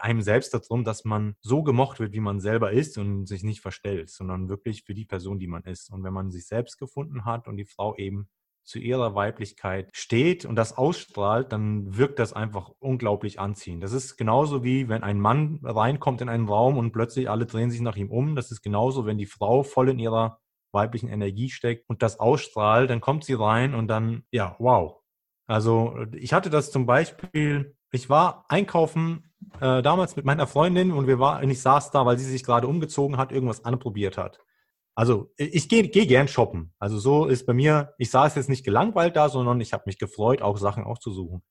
einem 0.00 0.22
selbst 0.22 0.52
darum, 0.54 0.84
dass 0.84 1.04
man 1.04 1.36
so 1.40 1.62
gemocht 1.62 2.00
wird, 2.00 2.12
wie 2.12 2.20
man 2.20 2.40
selber 2.40 2.72
ist 2.72 2.98
und 2.98 3.26
sich 3.26 3.42
nicht 3.42 3.60
verstellt, 3.60 4.10
sondern 4.10 4.48
wirklich 4.48 4.82
für 4.84 4.94
die 4.94 5.04
Person, 5.04 5.38
die 5.38 5.46
man 5.46 5.62
ist. 5.62 5.90
Und 5.90 6.02
wenn 6.02 6.12
man 6.12 6.30
sich 6.30 6.46
selbst 6.46 6.78
gefunden 6.78 7.24
hat 7.24 7.46
und 7.46 7.56
die 7.56 7.64
Frau 7.64 7.94
eben 7.96 8.28
zu 8.64 8.80
ihrer 8.80 9.14
Weiblichkeit 9.14 9.90
steht 9.92 10.44
und 10.44 10.56
das 10.56 10.76
ausstrahlt, 10.76 11.52
dann 11.52 11.96
wirkt 11.96 12.18
das 12.18 12.32
einfach 12.32 12.70
unglaublich 12.80 13.38
anziehend. 13.38 13.82
Das 13.82 13.92
ist 13.92 14.16
genauso 14.16 14.64
wie 14.64 14.88
wenn 14.88 15.04
ein 15.04 15.20
Mann 15.20 15.60
reinkommt 15.62 16.20
in 16.20 16.28
einen 16.28 16.48
Raum 16.48 16.76
und 16.76 16.90
plötzlich 16.90 17.30
alle 17.30 17.46
drehen 17.46 17.70
sich 17.70 17.80
nach 17.80 17.96
ihm 17.96 18.10
um. 18.10 18.34
Das 18.34 18.50
ist 18.50 18.62
genauso, 18.62 19.06
wenn 19.06 19.18
die 19.18 19.26
Frau 19.26 19.62
voll 19.62 19.88
in 19.88 20.00
ihrer 20.00 20.40
weiblichen 20.72 21.08
Energie 21.08 21.48
steckt 21.48 21.88
und 21.88 22.02
das 22.02 22.18
ausstrahlt, 22.18 22.90
dann 22.90 23.00
kommt 23.00 23.24
sie 23.24 23.34
rein 23.34 23.74
und 23.74 23.86
dann, 23.86 24.24
ja, 24.32 24.56
wow. 24.58 25.00
Also 25.46 25.96
ich 26.12 26.32
hatte 26.32 26.50
das 26.50 26.72
zum 26.72 26.86
Beispiel, 26.86 27.75
ich 27.92 28.08
war 28.10 28.44
einkaufen 28.48 29.32
äh, 29.60 29.82
damals 29.82 30.16
mit 30.16 30.24
meiner 30.24 30.46
Freundin 30.46 30.92
und 30.92 31.06
wir 31.06 31.18
waren, 31.18 31.48
ich 31.48 31.62
saß 31.62 31.90
da, 31.90 32.06
weil 32.06 32.18
sie 32.18 32.24
sich 32.24 32.44
gerade 32.44 32.66
umgezogen 32.66 33.16
hat, 33.16 33.32
irgendwas 33.32 33.64
anprobiert 33.64 34.18
hat. 34.18 34.40
Also 34.94 35.30
ich 35.36 35.68
gehe 35.68 35.88
geh 35.88 36.06
gern 36.06 36.26
shoppen. 36.26 36.72
Also 36.78 36.98
so 36.98 37.26
ist 37.26 37.44
bei 37.44 37.52
mir, 37.52 37.92
ich 37.98 38.10
saß 38.10 38.34
jetzt 38.34 38.48
nicht 38.48 38.64
gelangweilt 38.64 39.14
da, 39.14 39.28
sondern 39.28 39.60
ich 39.60 39.74
habe 39.74 39.84
mich 39.86 39.98
gefreut, 39.98 40.40
auch 40.40 40.56
Sachen 40.56 40.84
auszusuchen. 40.84 41.42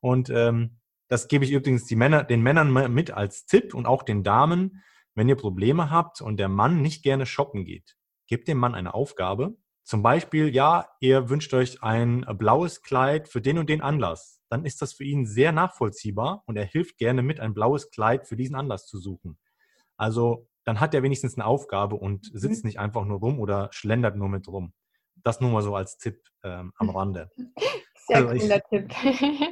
Und 0.00 0.30
ähm, 0.30 0.78
das 1.08 1.28
gebe 1.28 1.44
ich 1.44 1.50
übrigens 1.50 1.90
Männer, 1.90 2.24
den 2.24 2.42
Männern 2.42 2.72
mit 2.92 3.10
als 3.10 3.44
Tipp 3.44 3.74
und 3.74 3.86
auch 3.86 4.02
den 4.02 4.22
Damen, 4.22 4.82
wenn 5.14 5.28
ihr 5.28 5.36
Probleme 5.36 5.90
habt 5.90 6.22
und 6.22 6.38
der 6.38 6.48
Mann 6.48 6.80
nicht 6.80 7.02
gerne 7.02 7.26
shoppen 7.26 7.64
geht, 7.64 7.96
gebt 8.26 8.48
dem 8.48 8.58
Mann 8.58 8.74
eine 8.74 8.94
Aufgabe. 8.94 9.56
Zum 9.88 10.02
Beispiel, 10.02 10.54
ja, 10.54 10.90
ihr 11.00 11.30
wünscht 11.30 11.54
euch 11.54 11.82
ein 11.82 12.26
blaues 12.36 12.82
Kleid 12.82 13.26
für 13.26 13.40
den 13.40 13.56
und 13.56 13.70
den 13.70 13.80
Anlass. 13.80 14.42
Dann 14.50 14.66
ist 14.66 14.82
das 14.82 14.92
für 14.92 15.04
ihn 15.04 15.24
sehr 15.24 15.50
nachvollziehbar 15.50 16.42
und 16.44 16.58
er 16.58 16.66
hilft 16.66 16.98
gerne 16.98 17.22
mit, 17.22 17.40
ein 17.40 17.54
blaues 17.54 17.88
Kleid 17.88 18.26
für 18.26 18.36
diesen 18.36 18.54
Anlass 18.54 18.86
zu 18.86 18.98
suchen. 18.98 19.38
Also 19.96 20.46
dann 20.64 20.78
hat 20.78 20.92
er 20.92 21.02
wenigstens 21.02 21.36
eine 21.36 21.46
Aufgabe 21.46 21.96
und 21.96 22.34
mhm. 22.34 22.38
sitzt 22.38 22.66
nicht 22.66 22.78
einfach 22.78 23.06
nur 23.06 23.20
rum 23.20 23.40
oder 23.40 23.70
schlendert 23.72 24.14
nur 24.14 24.28
mit 24.28 24.46
rum. 24.46 24.74
Das 25.24 25.40
nur 25.40 25.50
mal 25.50 25.62
so 25.62 25.74
als 25.74 25.96
Tipp 25.96 26.20
ähm, 26.42 26.74
am 26.76 26.90
Rande. 26.90 27.30
Sehr 28.08 28.28
also 28.28 28.46
cooler 28.46 28.60
Tipp. 28.68 28.94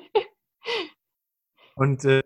und 1.77 2.05
äh, 2.05 2.23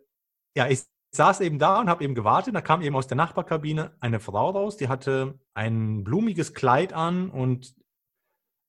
ja, 0.56 0.66
ich 0.66 0.80
saß 1.12 1.42
eben 1.42 1.60
da 1.60 1.78
und 1.78 1.88
habe 1.88 2.02
eben 2.02 2.16
gewartet. 2.16 2.56
Da 2.56 2.60
kam 2.60 2.82
eben 2.82 2.96
aus 2.96 3.06
der 3.06 3.16
Nachbarkabine 3.16 3.96
eine 4.00 4.18
Frau 4.18 4.50
raus, 4.50 4.76
die 4.76 4.88
hatte 4.88 5.38
ein 5.54 6.02
blumiges 6.02 6.54
Kleid 6.54 6.92
an 6.92 7.30
und 7.30 7.78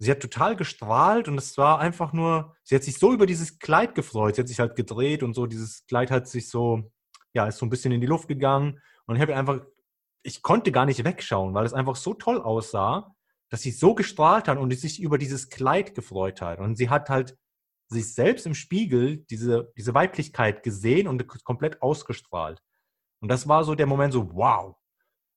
sie 0.04 0.12
hat 0.12 0.20
total 0.20 0.56
gestrahlt 0.56 1.28
und 1.28 1.38
es 1.38 1.58
war 1.58 1.80
einfach 1.80 2.14
nur, 2.14 2.56
sie 2.64 2.76
hat 2.76 2.84
sich 2.84 2.98
so 2.98 3.14
über 3.14 3.26
dieses 3.26 3.60
Kleid 3.60 3.96
gefreut. 3.96 4.36
Sie 4.36 4.42
hat 4.42 4.48
sich 4.48 4.60
halt 4.60 4.76
gedreht 4.76 5.24
und 5.24 5.34
so, 5.34 5.46
dieses 5.46 5.86
Kleid 5.86 6.12
hat 6.12 6.28
sich 6.28 6.50
so, 6.50 6.92
ja, 7.34 7.48
ist 7.48 7.58
so 7.58 7.66
ein 7.66 7.70
bisschen 7.70 7.92
in 7.92 8.02
die 8.02 8.08
Luft 8.08 8.28
gegangen. 8.28 8.80
Und 9.06 9.16
ich 9.16 9.22
habe 9.22 9.36
einfach 9.36 9.62
ich 10.24 10.42
konnte 10.42 10.72
gar 10.72 10.86
nicht 10.86 11.04
wegschauen, 11.04 11.54
weil 11.54 11.66
es 11.66 11.74
einfach 11.74 11.96
so 11.96 12.14
toll 12.14 12.42
aussah, 12.42 13.16
dass 13.50 13.62
sie 13.62 13.72
so 13.72 13.96
gestrahlt 13.96 14.48
hat 14.48 14.58
und 14.58 14.74
sich 14.74 15.02
über 15.02 15.18
dieses 15.18 15.50
Kleid 15.50 15.96
gefreut 15.96 16.42
hat. 16.42 16.60
Und 16.60 16.76
sie 16.76 16.90
hat 16.90 17.10
halt 17.10 17.38
sich 17.88 18.14
selbst 18.14 18.46
im 18.46 18.54
Spiegel 18.54 19.18
diese, 19.30 19.72
diese 19.78 19.94
Weiblichkeit 19.94 20.64
gesehen 20.64 21.08
und 21.08 21.28
komplett 21.44 21.82
ausgestrahlt. 21.82 22.62
Und 23.20 23.30
das 23.30 23.48
war 23.48 23.64
so 23.64 23.76
der 23.76 23.88
Moment 23.88 24.14
so, 24.14 24.34
wow. 24.34 24.78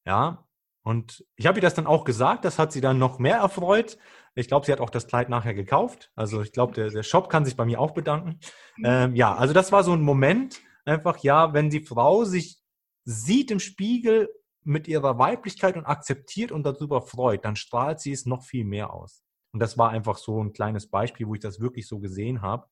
Ja. 0.07 0.47
Und 0.83 1.25
ich 1.37 1.47
habe 1.47 1.59
ihr 1.59 1.63
das 1.63 1.75
dann 1.75 1.87
auch 1.87 2.05
gesagt, 2.05 2.45
das 2.45 2.59
hat 2.59 2.73
sie 2.73 2.81
dann 2.81 2.99
noch 2.99 3.19
mehr 3.19 3.39
erfreut. 3.39 3.99
Ich 4.35 4.49
glaube, 4.49 4.67
sie 4.67 4.73
hat 4.73 4.81
auch 4.81 4.91
das 4.91 5.07
Kleid 5.07 5.29
nachher 5.29 5.55
gekauft. 5.55 6.11
Also 6.17 6.43
ich 6.43 6.53
glaube, 6.53 6.75
der, 6.75 6.91
der 6.91 7.03
Shop 7.03 7.29
kann 7.29 7.45
sich 7.45 7.57
bei 7.57 7.65
mir 7.65 7.81
auch 7.81 7.93
bedanken. 7.93 8.41
Mhm. 8.77 8.85
Ähm, 8.85 9.17
ja, 9.17 9.35
also 9.35 9.55
das 9.55 9.73
war 9.73 9.85
so 9.85 9.93
ein 9.93 10.03
Moment, 10.03 10.61
einfach 10.85 11.19
ja, 11.19 11.53
wenn 11.53 11.71
die 11.71 11.85
Frau 11.85 12.25
sich 12.25 12.61
sieht 13.05 13.51
im 13.51 13.61
Spiegel 13.61 14.29
mit 14.65 14.89
ihrer 14.89 15.19
Weiblichkeit 15.19 15.77
und 15.77 15.85
akzeptiert 15.85 16.51
und 16.51 16.65
darüber 16.65 17.03
freut, 17.03 17.45
dann 17.45 17.57
strahlt 17.57 18.01
sie 18.01 18.13
es 18.13 18.27
noch 18.27 18.43
viel 18.43 18.65
mehr 18.65 18.93
aus. 18.93 19.23
Und 19.53 19.61
das 19.61 19.79
war 19.79 19.91
einfach 19.91 20.19
so 20.19 20.43
ein 20.43 20.53
kleines 20.53 20.91
Beispiel, 20.91 21.29
wo 21.29 21.35
ich 21.35 21.41
das 21.41 21.61
wirklich 21.61 21.87
so 21.87 22.01
gesehen 22.01 22.43
habe. 22.43 22.67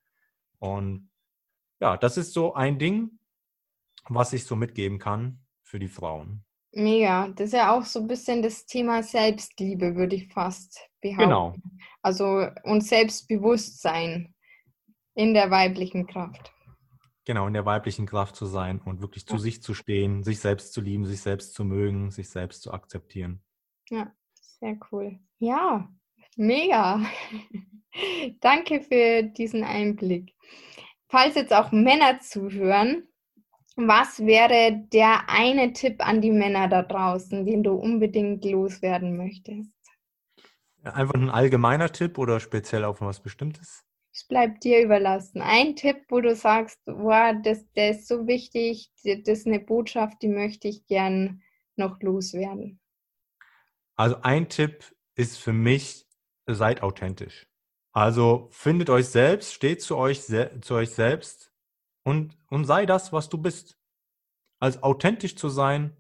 Und 0.58 1.10
ja, 1.80 1.96
das 1.96 2.16
ist 2.16 2.32
so 2.32 2.54
ein 2.54 2.78
Ding, 2.78 3.18
was 4.08 4.32
ich 4.32 4.44
so 4.44 4.56
mitgeben 4.56 4.98
kann 4.98 5.44
für 5.62 5.78
die 5.78 5.88
Frauen. 5.88 6.44
Mega. 6.72 7.28
Das 7.28 7.48
ist 7.48 7.52
ja 7.52 7.76
auch 7.76 7.84
so 7.84 8.00
ein 8.00 8.08
bisschen 8.08 8.42
das 8.42 8.66
Thema 8.66 9.02
Selbstliebe, 9.02 9.94
würde 9.94 10.16
ich 10.16 10.32
fast 10.32 10.80
behaupten. 11.02 11.22
Genau. 11.22 11.54
Also 12.00 12.46
und 12.64 12.82
Selbstbewusstsein 12.82 14.34
in 15.14 15.34
der 15.34 15.50
weiblichen 15.50 16.06
Kraft. 16.06 16.52
Genau, 17.24 17.46
in 17.46 17.52
der 17.52 17.66
weiblichen 17.66 18.06
Kraft 18.06 18.34
zu 18.34 18.46
sein 18.46 18.80
und 18.80 19.00
wirklich 19.00 19.26
zu 19.26 19.34
ja. 19.34 19.40
sich 19.40 19.62
zu 19.62 19.74
stehen, 19.74 20.24
sich 20.24 20.40
selbst 20.40 20.72
zu 20.72 20.80
lieben, 20.80 21.04
sich 21.04 21.20
selbst 21.20 21.54
zu 21.54 21.64
mögen, 21.64 22.10
sich 22.10 22.28
selbst 22.30 22.62
zu 22.62 22.72
akzeptieren. 22.72 23.42
Ja, 23.90 24.12
sehr 24.34 24.76
cool. 24.90 25.20
Ja, 25.38 25.88
mega. 26.36 27.04
Danke 28.40 28.80
für 28.80 29.22
diesen 29.22 29.62
Einblick. 29.62 30.34
Falls 31.08 31.34
jetzt 31.36 31.52
auch 31.52 31.70
Männer 31.70 32.18
zuhören, 32.20 33.06
was 33.76 34.24
wäre 34.24 34.84
der 34.92 35.28
eine 35.28 35.72
Tipp 35.72 36.04
an 36.04 36.20
die 36.20 36.30
Männer 36.30 36.68
da 36.68 36.82
draußen, 36.82 37.44
den 37.46 37.62
du 37.62 37.72
unbedingt 37.72 38.44
loswerden 38.44 39.16
möchtest? 39.16 39.70
Einfach 40.84 41.14
ein 41.14 41.30
allgemeiner 41.30 41.92
Tipp 41.92 42.18
oder 42.18 42.40
speziell 42.40 42.84
auf 42.84 43.00
was 43.00 43.20
Bestimmtes? 43.20 43.84
Es 44.12 44.24
bleibt 44.24 44.64
dir 44.64 44.82
überlassen. 44.82 45.40
Ein 45.40 45.76
Tipp, 45.76 46.04
wo 46.08 46.20
du 46.20 46.34
sagst, 46.34 46.80
wow, 46.86 47.34
das, 47.42 47.64
der 47.72 47.90
ist 47.90 48.08
so 48.08 48.26
wichtig, 48.26 48.90
das 49.04 49.20
ist 49.26 49.46
eine 49.46 49.60
Botschaft, 49.60 50.20
die 50.22 50.28
möchte 50.28 50.68
ich 50.68 50.86
gern 50.86 51.42
noch 51.76 52.00
loswerden. 52.02 52.80
Also 53.96 54.16
ein 54.22 54.48
Tipp 54.48 54.84
ist 55.14 55.38
für 55.38 55.52
mich, 55.52 56.06
seid 56.46 56.82
authentisch. 56.82 57.46
Also 57.92 58.48
findet 58.50 58.90
euch 58.90 59.08
selbst, 59.08 59.54
steht 59.54 59.82
zu 59.82 59.96
euch, 59.96 60.22
zu 60.24 60.74
euch 60.74 60.90
selbst 60.90 61.52
und, 62.02 62.36
und 62.48 62.64
sei 62.64 62.86
das, 62.86 63.12
was 63.12 63.28
du 63.28 63.38
bist. 63.38 63.78
Also 64.58 64.80
authentisch 64.82 65.36
zu 65.36 65.48
sein, 65.48 65.96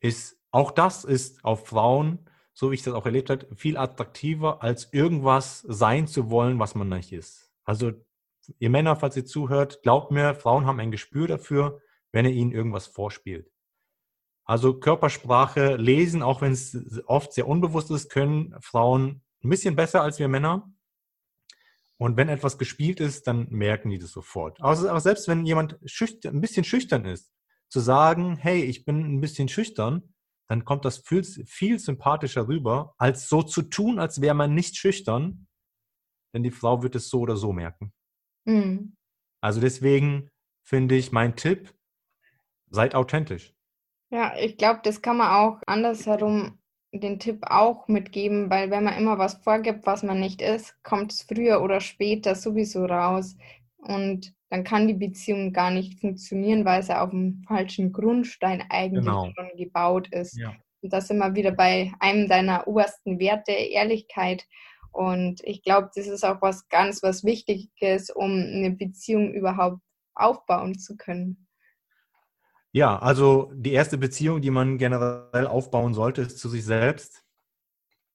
ist, 0.00 0.40
auch 0.50 0.70
das 0.70 1.04
ist 1.04 1.44
auf 1.44 1.66
Frauen 1.66 2.28
so 2.54 2.70
wie 2.70 2.74
ich 2.74 2.82
das 2.82 2.94
auch 2.94 3.06
erlebt 3.06 3.30
habe, 3.30 3.46
viel 3.56 3.76
attraktiver, 3.76 4.62
als 4.62 4.92
irgendwas 4.92 5.60
sein 5.60 6.06
zu 6.06 6.30
wollen, 6.30 6.58
was 6.58 6.74
man 6.74 6.88
nicht 6.88 7.12
ist. 7.12 7.50
Also 7.64 7.92
ihr 8.58 8.70
Männer, 8.70 8.96
falls 8.96 9.16
ihr 9.16 9.24
zuhört, 9.24 9.82
glaubt 9.82 10.10
mir, 10.10 10.34
Frauen 10.34 10.66
haben 10.66 10.80
ein 10.80 10.90
Gespür 10.90 11.26
dafür, 11.28 11.80
wenn 12.12 12.26
ihr 12.26 12.32
ihnen 12.32 12.52
irgendwas 12.52 12.86
vorspielt. 12.86 13.50
Also 14.44 14.74
Körpersprache 14.74 15.76
lesen, 15.76 16.22
auch 16.22 16.42
wenn 16.42 16.52
es 16.52 16.76
oft 17.06 17.32
sehr 17.32 17.46
unbewusst 17.46 17.90
ist, 17.90 18.10
können 18.10 18.54
Frauen 18.60 19.22
ein 19.42 19.48
bisschen 19.48 19.76
besser 19.76 20.02
als 20.02 20.18
wir 20.18 20.28
Männer. 20.28 20.70
Und 21.96 22.16
wenn 22.16 22.28
etwas 22.28 22.58
gespielt 22.58 22.98
ist, 22.98 23.28
dann 23.28 23.46
merken 23.50 23.90
die 23.90 23.98
das 23.98 24.10
sofort. 24.10 24.60
Also, 24.60 24.88
aber 24.88 25.00
selbst 25.00 25.28
wenn 25.28 25.46
jemand 25.46 25.78
schüchtern, 25.84 26.34
ein 26.34 26.40
bisschen 26.40 26.64
schüchtern 26.64 27.04
ist, 27.04 27.32
zu 27.68 27.78
sagen, 27.80 28.36
hey, 28.36 28.62
ich 28.64 28.84
bin 28.84 29.14
ein 29.14 29.20
bisschen 29.20 29.48
schüchtern, 29.48 30.11
dann 30.48 30.64
kommt 30.64 30.84
das 30.84 30.98
viel, 30.98 31.24
viel 31.24 31.78
sympathischer 31.78 32.48
rüber, 32.48 32.94
als 32.98 33.28
so 33.28 33.42
zu 33.42 33.62
tun, 33.62 33.98
als 33.98 34.20
wäre 34.20 34.34
man 34.34 34.54
nicht 34.54 34.76
schüchtern, 34.76 35.46
denn 36.34 36.42
die 36.42 36.50
Frau 36.50 36.82
wird 36.82 36.94
es 36.94 37.08
so 37.08 37.20
oder 37.20 37.36
so 37.36 37.52
merken. 37.52 37.92
Mhm. 38.44 38.96
Also 39.40 39.60
deswegen 39.60 40.30
finde 40.62 40.96
ich 40.96 41.12
mein 41.12 41.36
Tipp, 41.36 41.74
seid 42.70 42.94
authentisch. 42.94 43.54
Ja, 44.10 44.36
ich 44.36 44.56
glaube, 44.56 44.80
das 44.84 45.00
kann 45.00 45.16
man 45.16 45.30
auch 45.30 45.60
andersherum 45.66 46.58
den 46.92 47.18
Tipp 47.18 47.44
auch 47.46 47.88
mitgeben, 47.88 48.50
weil 48.50 48.70
wenn 48.70 48.84
man 48.84 48.98
immer 48.98 49.18
was 49.18 49.34
vorgibt, 49.42 49.86
was 49.86 50.02
man 50.02 50.20
nicht 50.20 50.42
ist, 50.42 50.80
kommt 50.82 51.12
es 51.12 51.22
früher 51.22 51.62
oder 51.62 51.80
später 51.80 52.34
sowieso 52.34 52.84
raus. 52.84 53.36
Und 53.78 54.34
dann 54.52 54.64
kann 54.64 54.86
die 54.86 54.92
Beziehung 54.92 55.54
gar 55.54 55.70
nicht 55.70 55.98
funktionieren, 55.98 56.66
weil 56.66 56.80
es 56.80 56.88
ja 56.88 57.02
auf 57.02 57.08
dem 57.08 57.42
falschen 57.48 57.90
Grundstein 57.90 58.62
eigentlich 58.68 59.06
genau. 59.06 59.32
schon 59.34 59.48
gebaut 59.56 60.08
ist. 60.12 60.36
Ja. 60.36 60.52
Und 60.82 60.92
das 60.92 61.08
immer 61.08 61.34
wieder 61.34 61.52
bei 61.52 61.90
einem 62.00 62.28
deiner 62.28 62.68
obersten 62.68 63.18
Werte, 63.18 63.52
Ehrlichkeit. 63.52 64.44
Und 64.90 65.40
ich 65.42 65.62
glaube, 65.62 65.88
das 65.94 66.06
ist 66.06 66.22
auch 66.22 66.42
was 66.42 66.68
ganz 66.68 67.02
was 67.02 67.24
Wichtiges, 67.24 68.10
um 68.10 68.30
eine 68.30 68.72
Beziehung 68.72 69.32
überhaupt 69.32 69.80
aufbauen 70.14 70.78
zu 70.78 70.98
können. 70.98 71.48
Ja, 72.72 72.98
also 72.98 73.50
die 73.54 73.72
erste 73.72 73.96
Beziehung, 73.96 74.42
die 74.42 74.50
man 74.50 74.76
generell 74.76 75.46
aufbauen 75.46 75.94
sollte, 75.94 76.20
ist 76.20 76.38
zu 76.38 76.50
sich 76.50 76.66
selbst. 76.66 77.24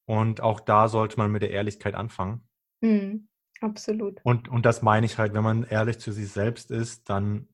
Und 0.05 0.41
auch 0.41 0.59
da 0.59 0.87
sollte 0.87 1.17
man 1.17 1.31
mit 1.31 1.41
der 1.41 1.49
Ehrlichkeit 1.49 1.95
anfangen. 1.95 2.47
Mhm, 2.81 3.26
absolut. 3.61 4.19
Und, 4.23 4.47
und 4.49 4.65
das 4.65 4.81
meine 4.81 5.05
ich 5.05 5.17
halt, 5.17 5.33
wenn 5.33 5.43
man 5.43 5.63
ehrlich 5.63 5.99
zu 5.99 6.11
sich 6.11 6.31
selbst 6.31 6.71
ist, 6.71 7.09
dann 7.09 7.47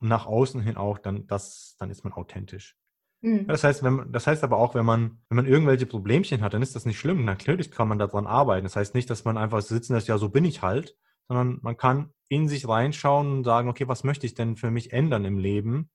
nach 0.00 0.26
außen 0.26 0.60
hin 0.60 0.76
auch, 0.76 0.98
dann, 0.98 1.26
das, 1.26 1.76
dann 1.78 1.90
ist 1.90 2.04
man 2.04 2.12
authentisch. 2.12 2.76
Mhm. 3.22 3.46
Das 3.46 3.64
heißt, 3.64 3.82
wenn 3.82 3.94
man, 3.94 4.12
das 4.12 4.26
heißt 4.26 4.42
aber 4.44 4.56
auch, 4.56 4.74
wenn 4.74 4.86
man, 4.86 5.22
wenn 5.28 5.36
man 5.36 5.46
irgendwelche 5.46 5.86
Problemchen 5.86 6.40
hat, 6.40 6.54
dann 6.54 6.62
ist 6.62 6.74
das 6.74 6.86
nicht 6.86 6.98
schlimm. 6.98 7.24
Natürlich 7.24 7.70
kann 7.70 7.88
man 7.88 7.98
daran 7.98 8.26
arbeiten. 8.26 8.64
Das 8.64 8.76
heißt 8.76 8.94
nicht, 8.94 9.10
dass 9.10 9.24
man 9.24 9.36
einfach 9.36 9.60
sitzen 9.60 9.94
lässt, 9.94 10.08
ja, 10.08 10.18
so 10.18 10.30
bin 10.30 10.44
ich 10.44 10.62
halt, 10.62 10.96
sondern 11.28 11.58
man 11.62 11.76
kann 11.76 12.12
in 12.28 12.48
sich 12.48 12.66
reinschauen 12.66 13.30
und 13.32 13.44
sagen, 13.44 13.68
okay, 13.68 13.88
was 13.88 14.04
möchte 14.04 14.26
ich 14.26 14.34
denn 14.34 14.56
für 14.56 14.70
mich 14.70 14.92
ändern 14.92 15.24
im 15.24 15.38
Leben? 15.38 15.90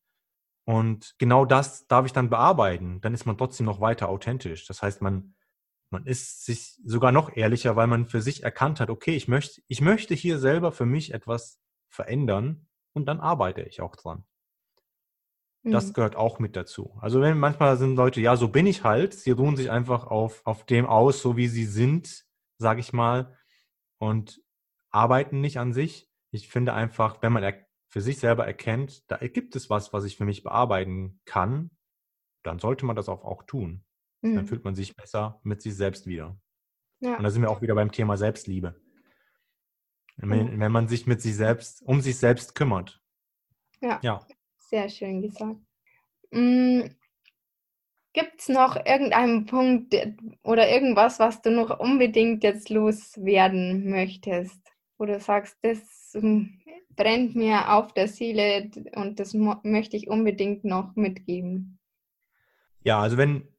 Und 0.68 1.16
genau 1.20 1.46
das 1.46 1.88
darf 1.88 2.06
ich 2.06 2.14
dann 2.14 2.30
bearbeiten. 2.30 3.00
Dann 3.02 3.14
ist 3.14 3.26
man 3.26 3.38
trotzdem 3.38 3.66
noch 3.66 3.82
weiter 3.82 4.10
authentisch. 4.10 4.66
Das 4.66 4.82
heißt, 4.82 5.02
man, 5.02 5.35
man 5.96 6.06
ist 6.06 6.46
sich 6.46 6.78
sogar 6.84 7.12
noch 7.12 7.36
ehrlicher, 7.36 7.76
weil 7.76 7.88
man 7.88 8.06
für 8.06 8.22
sich 8.22 8.44
erkannt 8.44 8.80
hat, 8.80 8.90
okay, 8.90 9.16
ich 9.16 9.28
möchte, 9.28 9.62
ich 9.68 9.82
möchte 9.82 10.14
hier 10.14 10.40
selber 10.40 10.72
für 10.72 10.86
mich 10.86 11.14
etwas 11.14 11.60
verändern 11.90 12.68
und 12.94 13.06
dann 13.06 13.20
arbeite 13.20 13.62
ich 13.64 13.82
auch 13.82 13.96
dran. 13.96 14.26
Das 15.64 15.88
mhm. 15.88 15.94
gehört 15.94 16.16
auch 16.16 16.38
mit 16.38 16.56
dazu. 16.56 16.98
Also 17.02 17.22
wenn 17.22 17.40
manchmal 17.40 17.78
sind 17.78 17.96
Leute, 17.96 18.22
ja, 18.22 18.36
so 18.36 18.50
bin 18.50 18.68
ich 18.68 18.84
halt, 18.84 19.14
sie 19.14 19.32
ruhen 19.32 19.56
sich 19.56 19.72
einfach 19.72 20.06
auf, 20.06 20.46
auf 20.46 20.66
dem 20.66 20.86
aus, 20.86 21.22
so 21.22 21.38
wie 21.38 21.48
sie 21.48 21.66
sind, 21.66 22.26
sage 22.58 22.82
ich 22.82 22.94
mal, 22.94 23.36
und 23.98 24.42
arbeiten 24.92 25.42
nicht 25.42 25.58
an 25.58 25.74
sich. 25.74 26.12
Ich 26.32 26.50
finde 26.50 26.74
einfach, 26.74 27.22
wenn 27.22 27.34
man 27.34 27.54
für 27.88 28.02
sich 28.02 28.20
selber 28.20 28.46
erkennt, 28.46 29.10
da 29.10 29.18
gibt 29.18 29.56
es 29.56 29.70
was, 29.70 29.94
was 29.94 30.04
ich 30.04 30.18
für 30.18 30.26
mich 30.26 30.44
bearbeiten 30.44 31.22
kann, 31.26 31.72
dann 32.44 32.60
sollte 32.60 32.86
man 32.86 32.96
das 32.96 33.10
auch, 33.10 33.24
auch 33.24 33.44
tun. 33.44 33.86
Mhm. 34.22 34.36
Dann 34.36 34.48
fühlt 34.48 34.64
man 34.64 34.76
sich 34.76 34.96
besser 34.96 35.40
mit 35.44 35.62
sich 35.62 35.76
selbst 35.76 36.08
wieder. 36.08 36.38
Ja. 37.00 37.18
Und 37.18 37.24
da 37.24 37.30
sind 37.30 37.42
wir 37.42 37.50
auch 37.50 37.62
wieder 37.62 37.76
beim 37.76 37.92
Thema 37.92 38.18
Selbstliebe. 38.18 38.80
Wenn, 40.18 40.56
mhm. 40.56 40.60
wenn 40.60 40.72
man 40.72 40.88
sich 40.88 41.08
mit 41.08 41.22
sich 41.22 41.36
selbst, 41.36 41.82
um 41.84 42.02
sich 42.02 42.18
selbst 42.18 42.56
kümmert. 42.56 43.02
Ja. 43.82 44.00
ja. 44.02 44.26
Sehr 44.58 44.90
schön 44.90 45.22
gesagt. 45.22 45.60
Mhm. 46.32 46.96
Gibt 48.14 48.40
es 48.40 48.48
noch 48.48 48.78
irgendeinen 48.78 49.46
Punkt 49.46 49.94
oder 50.42 50.70
irgendwas, 50.70 51.20
was 51.20 51.42
du 51.42 51.52
noch 51.52 51.80
unbedingt 51.80 52.46
jetzt 52.46 52.70
loswerden 52.70 53.90
möchtest? 53.90 54.62
Wo 54.98 55.06
du 55.06 55.20
sagst, 55.20 55.58
das 55.62 56.14
hm, 56.14 56.62
brennt 56.96 57.36
mir 57.36 57.74
auf 57.74 57.94
der 57.94 58.08
Seele 58.08 58.72
und 58.96 59.20
das 59.20 59.34
möchte 59.34 59.98
ich 59.98 60.08
unbedingt 60.08 60.64
noch 60.64 60.96
mitgeben. 60.96 61.78
Ja, 62.84 63.02
also 63.02 63.18
wenn, 63.18 63.50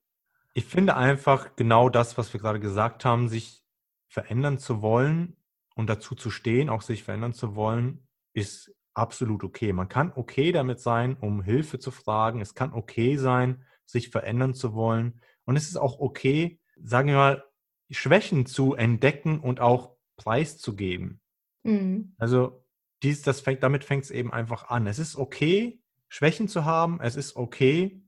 ich 0.57 0.65
finde 0.65 0.97
einfach 0.97 1.55
genau 1.55 1.91
das, 1.91 2.17
was 2.17 2.33
wir 2.33 2.41
gerade 2.41 2.61
gesagt 2.61 3.05
haben, 3.05 3.29
sich 3.29 3.63
verändern 4.09 4.59
zu 4.59 4.81
wollen 4.81 5.37
und 5.75 5.91
dazu 5.91 6.15
zu 6.15 6.31
stehen, 6.31 6.71
auch 6.71 6.81
sich 6.81 7.05
verändern 7.05 7.35
zu 7.35 7.55
wollen, 7.55 8.09
ist 8.33 8.75
absolut 8.95 9.45
okay. 9.45 9.75
Man 9.75 9.91
kann 9.91 10.15
okay 10.17 10.53
damit 10.53 10.81
sein, 10.81 11.15
um 11.21 11.43
Hilfe 11.43 11.79
zu 11.79 11.91
fragen. 11.91 12.41
Es 12.41 12.55
kann 12.55 12.73
okay 12.73 13.19
sein, 13.19 13.67
sich 13.85 14.09
verändern 14.09 14.55
zu 14.55 14.73
wollen. 14.73 15.21
Und 15.45 15.57
es 15.57 15.69
ist 15.69 15.77
auch 15.77 16.01
okay, 16.01 16.59
sagen 16.83 17.09
wir 17.09 17.17
mal, 17.17 17.45
Schwächen 17.91 18.47
zu 18.47 18.73
entdecken 18.75 19.41
und 19.41 19.61
auch 19.61 19.99
preiszugeben. 20.17 21.21
Mhm. 21.65 22.15
Also 22.17 22.65
dies, 23.03 23.21
das 23.21 23.43
fängt, 23.43 23.63
damit 23.63 23.85
fängt 23.85 24.05
es 24.05 24.11
eben 24.11 24.33
einfach 24.33 24.71
an. 24.71 24.87
Es 24.87 24.99
ist 24.99 25.17
okay, 25.17 25.83
Schwächen 26.09 26.49
zu 26.49 26.65
haben. 26.65 26.99
Es 27.03 27.15
ist 27.15 27.37
okay, 27.37 28.06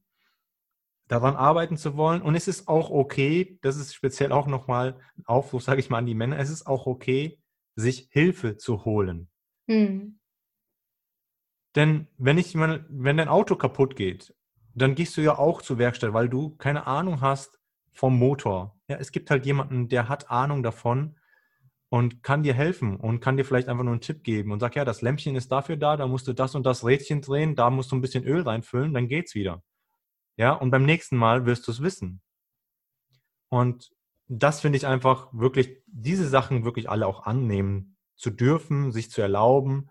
daran 1.09 1.37
arbeiten 1.37 1.77
zu 1.77 1.97
wollen. 1.97 2.23
Und 2.23 2.35
es 2.35 2.49
ist 2.49 2.68
auch 2.68 2.90
okay, 2.90 3.59
das 3.62 3.77
ist 3.77 3.94
speziell 3.94 4.31
auch 4.31 4.47
nochmal 4.47 5.01
ein 5.16 5.27
Aufruf, 5.27 5.62
sage 5.62 5.81
ich 5.81 5.90
mal, 5.90 5.99
an 5.99 6.07
die 6.07 6.14
Männer, 6.14 6.38
es 6.38 6.51
ist 6.51 6.66
auch 6.66 6.87
okay, 6.87 7.40
sich 7.75 8.09
Hilfe 8.12 8.57
zu 8.57 8.85
holen. 8.85 9.29
Hm. 9.68 10.18
Denn 11.75 12.09
wenn 12.16 12.38
ich 12.38 12.55
meine, 12.55 12.87
wenn 12.88 13.16
dein 13.16 13.29
Auto 13.29 13.57
kaputt 13.57 13.97
geht, 13.97 14.35
dann 14.75 14.94
gehst 14.94 15.16
du 15.16 15.21
ja 15.21 15.38
auch 15.38 15.62
zur 15.62 15.79
Werkstatt, 15.79 16.12
weil 16.12 16.29
du 16.29 16.57
keine 16.57 16.87
Ahnung 16.87 17.21
hast 17.21 17.59
vom 17.92 18.18
Motor. 18.18 18.79
Ja, 18.88 18.97
es 18.97 19.12
gibt 19.12 19.31
halt 19.31 19.44
jemanden, 19.44 19.88
der 19.88 20.09
hat 20.09 20.31
Ahnung 20.31 20.62
davon 20.62 21.16
und 21.88 22.23
kann 22.23 22.42
dir 22.42 22.55
helfen 22.55 22.97
und 22.97 23.21
kann 23.21 23.37
dir 23.37 23.44
vielleicht 23.44 23.68
einfach 23.68 23.85
nur 23.85 23.92
einen 23.92 24.01
Tipp 24.01 24.23
geben 24.23 24.53
und 24.53 24.61
sagt, 24.61 24.77
ja, 24.77 24.85
das 24.85 25.03
Lämpchen 25.03 25.37
ist 25.37 25.51
dafür 25.51 25.77
da, 25.77 25.97
da 25.97 26.07
musst 26.07 26.29
du 26.29 26.33
das 26.33 26.55
und 26.55 26.64
das 26.64 26.85
Rädchen 26.85 27.23
drehen, 27.23 27.55
da 27.57 27.71
musst 27.71 27.92
du 27.92 27.97
ein 27.97 28.01
bisschen 28.01 28.25
Öl 28.25 28.42
reinfüllen, 28.42 28.94
dann 28.94 29.09
geht's 29.09 29.35
wieder. 29.35 29.62
Ja, 30.38 30.53
und 30.53 30.70
beim 30.70 30.85
nächsten 30.87 31.16
Mal 31.16 31.46
wirst 31.46 31.66
du 31.66 31.72
es 31.72 31.83
wissen. 31.83 32.22
Und 33.51 33.90
das 34.29 34.61
finde 34.61 34.79
ich 34.79 34.87
einfach 34.87 35.33
wirklich, 35.33 35.83
diese 35.87 36.29
Sachen 36.29 36.64
wirklich 36.64 36.88
alle 36.88 37.09
auch 37.09 37.27
annehmen 37.27 37.96
zu 38.14 38.31
dürfen, 38.31 38.92
sich 38.92 39.11
zu 39.11 39.20
erlauben, 39.20 39.90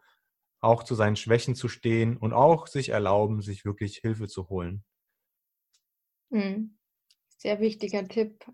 auch 0.61 0.83
zu 0.83 0.95
seinen 0.95 1.17
Schwächen 1.17 1.53
zu 1.53 1.67
stehen 1.67 2.15
und 2.15 2.31
auch 2.31 2.67
sich 2.67 2.89
erlauben, 2.89 3.41
sich 3.41 3.65
wirklich 3.65 3.97
Hilfe 3.97 4.27
zu 4.27 4.47
holen. 4.47 4.85
Hm. 6.31 6.77
Sehr 7.37 7.59
wichtiger 7.59 8.07
Tipp. 8.07 8.45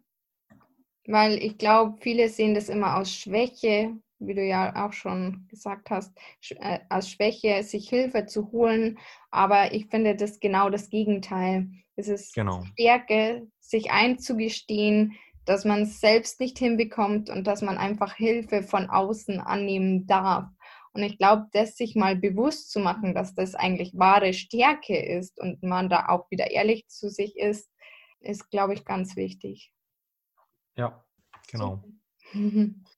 Weil 1.06 1.38
ich 1.38 1.60
glaube, 1.60 1.98
viele 2.02 2.28
sehen 2.30 2.56
das 2.56 2.70
immer 2.70 2.98
aus 2.98 3.12
Schwäche, 3.12 3.96
wie 4.20 4.34
du 4.34 4.44
ja 4.44 4.86
auch 4.86 4.94
schon 4.94 5.48
gesagt 5.50 5.90
hast, 5.90 6.18
äh, 6.50 6.80
als 6.90 7.10
Schwäche, 7.10 7.62
sich 7.64 7.90
Hilfe 7.90 8.26
zu 8.26 8.52
holen. 8.52 8.98
Aber 9.32 9.74
ich 9.74 9.88
finde 9.88 10.16
das 10.16 10.40
genau 10.40 10.70
das 10.70 10.90
Gegenteil. 10.90 11.70
Es 11.96 12.08
ist 12.08 12.34
genau. 12.34 12.64
Stärke, 12.74 13.48
sich 13.60 13.92
einzugestehen, 13.92 15.18
dass 15.46 15.66
man 15.66 15.84
es 15.84 16.00
selbst 16.00 16.40
nicht 16.40 16.58
hinbekommt 16.58 17.30
und 17.30 17.46
dass 17.46 17.62
man 17.62 17.78
einfach 17.78 18.14
Hilfe 18.16 18.64
von 18.64 18.90
außen 18.90 19.40
annehmen 19.40 20.08
darf. 20.08 20.48
Und 20.94 21.04
ich 21.04 21.18
glaube, 21.18 21.48
das 21.54 21.76
sich 21.76 21.96
mal 21.96 22.16
bewusst 22.16 22.72
zu 22.72 22.80
machen, 22.80 23.14
dass 23.14 23.34
das 23.34 23.56
eigentlich 23.56 23.92
wahre 23.96 24.34
Stärke 24.34 24.98
ist 24.98 25.40
und 25.40 25.62
man 25.64 25.90
da 25.90 26.08
auch 26.10 26.30
wieder 26.30 26.52
ehrlich 26.52 26.88
zu 26.88 27.10
sich 27.10 27.36
ist, 27.38 27.70
ist, 28.20 28.50
glaube 28.52 28.74
ich, 28.74 28.86
ganz 28.86 29.16
wichtig. 29.16 29.72
Ja, 30.76 31.04
genau. 31.48 31.84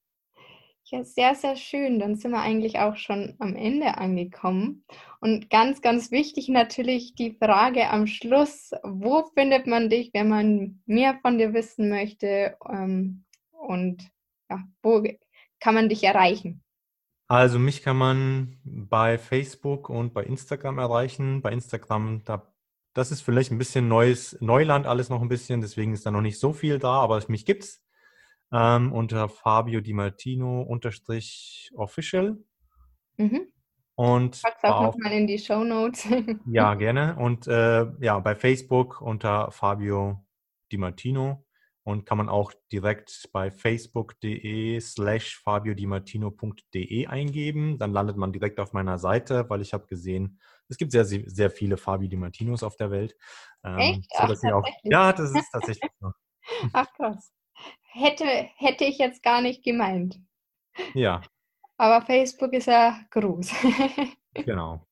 Ja, 0.87 1.03
sehr, 1.03 1.33
sehr 1.33 1.55
schön. 1.55 1.97
Dann 1.97 2.15
sind 2.15 2.31
wir 2.31 2.41
eigentlich 2.41 2.77
auch 2.77 2.95
schon 2.95 3.33
am 3.39 3.55
Ende 3.55 3.97
angekommen. 3.97 4.85
Und 5.19 5.49
ganz, 5.49 5.81
ganz 5.81 6.11
wichtig 6.11 6.47
natürlich 6.47 7.15
die 7.15 7.35
Frage 7.41 7.89
am 7.89 8.05
Schluss, 8.05 8.69
wo 8.83 9.23
findet 9.33 9.65
man 9.65 9.89
dich, 9.89 10.11
wenn 10.13 10.29
man 10.29 10.83
mehr 10.85 11.17
von 11.23 11.39
dir 11.39 11.55
wissen 11.55 11.89
möchte? 11.89 12.55
Ähm, 12.69 13.25
und 13.51 14.07
ja, 14.47 14.63
wo 14.83 15.03
kann 15.59 15.73
man 15.73 15.89
dich 15.89 16.03
erreichen? 16.03 16.61
Also 17.27 17.57
mich 17.57 17.81
kann 17.81 17.97
man 17.97 18.59
bei 18.63 19.17
Facebook 19.17 19.89
und 19.89 20.13
bei 20.13 20.23
Instagram 20.23 20.77
erreichen. 20.77 21.41
Bei 21.41 21.51
Instagram, 21.51 22.21
da, 22.25 22.53
das 22.93 23.11
ist 23.11 23.21
vielleicht 23.21 23.51
ein 23.51 23.57
bisschen 23.57 23.87
neues 23.87 24.37
Neuland, 24.39 24.85
alles 24.85 25.09
noch 25.09 25.23
ein 25.23 25.29
bisschen, 25.29 25.61
deswegen 25.61 25.93
ist 25.93 26.05
da 26.05 26.11
noch 26.11 26.21
nicht 26.21 26.39
so 26.39 26.53
viel 26.53 26.77
da, 26.77 27.01
aber 27.01 27.23
mich 27.27 27.47
gibt's 27.47 27.84
ähm, 28.51 28.91
unter 28.91 29.29
Fabio 29.29 29.81
Di 29.81 29.93
Martino 29.93 30.61
unterstrich 30.61 31.71
official. 31.75 32.37
Mhm. 33.17 33.47
Und 33.95 34.41
Pack's 34.41 34.63
auch 34.63 34.81
nochmal 34.81 35.13
in 35.13 35.27
die 35.27 35.39
Show 35.39 35.63
Notes. 35.63 36.07
ja, 36.45 36.73
gerne. 36.75 37.15
Und 37.17 37.47
äh, 37.47 37.85
ja, 38.01 38.19
bei 38.19 38.35
Facebook 38.35 39.01
unter 39.01 39.51
Fabio 39.51 40.25
Di 40.71 40.77
Martino 40.77 41.45
und 41.83 42.05
kann 42.05 42.17
man 42.17 42.29
auch 42.29 42.51
direkt 42.71 43.29
bei 43.31 43.51
facebook.de 43.51 44.79
slash 44.81 45.37
fabiodimartino.de 45.37 47.07
eingeben. 47.07 47.77
Dann 47.77 47.93
landet 47.93 48.17
man 48.17 48.33
direkt 48.33 48.59
auf 48.59 48.73
meiner 48.73 48.97
Seite, 48.97 49.49
weil 49.49 49.61
ich 49.61 49.71
habe 49.73 49.85
gesehen, 49.85 50.39
es 50.67 50.77
gibt 50.77 50.91
sehr, 50.91 51.05
sehr 51.05 51.51
viele 51.51 51.77
Fabio 51.77 52.09
Di 52.09 52.17
Martinos 52.17 52.63
auf 52.63 52.75
der 52.75 52.91
Welt. 52.91 53.15
Ähm, 53.63 53.77
Echt? 53.77 54.11
So, 54.11 54.23
Ach, 54.23 54.53
auch, 54.53 54.67
ja, 54.83 55.13
das 55.13 55.31
ist 55.31 55.49
tatsächlich 55.51 55.91
so. 56.01 56.11
Ach 56.73 56.87
krass 56.93 57.31
hätte, 57.95 58.25
hätte 58.57 58.85
ich 58.85 58.97
jetzt 58.97 59.23
gar 59.23 59.41
nicht 59.41 59.63
gemeint. 59.63 60.19
Ja. 60.93 61.21
Aber 61.77 62.05
Facebook 62.05 62.53
ist 62.53 62.67
ja 62.67 62.99
groß. 63.09 63.51
genau. 64.33 64.85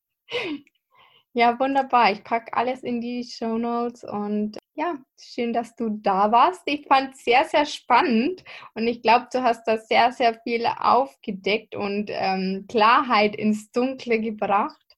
Ja, 1.34 1.60
wunderbar. 1.60 2.12
Ich 2.12 2.24
packe 2.24 2.54
alles 2.54 2.84
in 2.84 3.02
die 3.02 3.24
Show 3.24 3.58
Notes 3.58 4.04
und 4.04 4.58
Ja, 4.76 4.98
schön, 5.20 5.54
dass 5.54 5.76
du 5.76 5.90
da 5.90 6.32
warst. 6.32 6.62
Ich 6.66 6.88
fand 6.88 7.16
es 7.16 7.24
sehr, 7.24 7.44
sehr 7.46 7.66
spannend 7.66 8.44
und 8.76 8.88
ich 8.88 9.02
glaube, 9.02 9.28
du 9.32 9.44
hast 9.44 9.66
da 9.66 9.78
sehr, 9.78 10.12
sehr 10.12 10.40
viel 10.42 10.66
aufgedeckt 10.66 11.76
und 11.76 12.10
ähm, 12.10 12.66
Klarheit 12.70 13.36
ins 13.36 13.72
Dunkle 13.72 14.20
gebracht, 14.20 14.98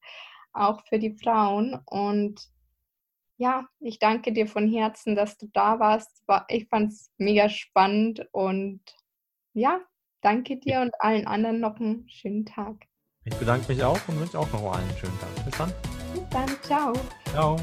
auch 0.54 0.82
für 0.88 1.00
die 1.00 1.18
Frauen. 1.18 1.80
Und 1.86 2.42
ja, 3.38 3.68
ich 3.80 4.00
danke 4.00 4.32
dir 4.32 4.48
von 4.48 4.68
Herzen, 4.70 5.16
dass 5.16 5.38
du 5.38 5.48
da 5.54 5.80
warst. 5.80 6.24
Ich 6.48 6.68
fand 6.68 6.92
es 6.92 7.12
mega 7.18 7.50
spannend 7.50 8.28
und 8.32 8.82
ja, 9.54 9.80
danke 10.22 10.58
dir 10.58 10.82
und 10.82 10.94
allen 11.00 11.28
anderen 11.28 11.60
noch 11.60 11.80
einen 11.80 12.08
schönen 12.10 12.46
Tag. 12.46 12.76
Ich 13.24 13.36
bedanke 13.36 13.72
mich 13.72 13.84
auch 13.84 14.00
und 14.08 14.20
wünsche 14.20 14.38
auch 14.38 14.52
noch 14.52 14.78
einen 14.78 14.98
schönen 14.98 15.20
Tag. 15.20 15.46
Bis 15.46 15.58
dann. 15.58 15.74
Bis 16.14 16.30
dann. 16.30 16.62
Ciao. 16.62 16.94
Ciao. 17.32 17.58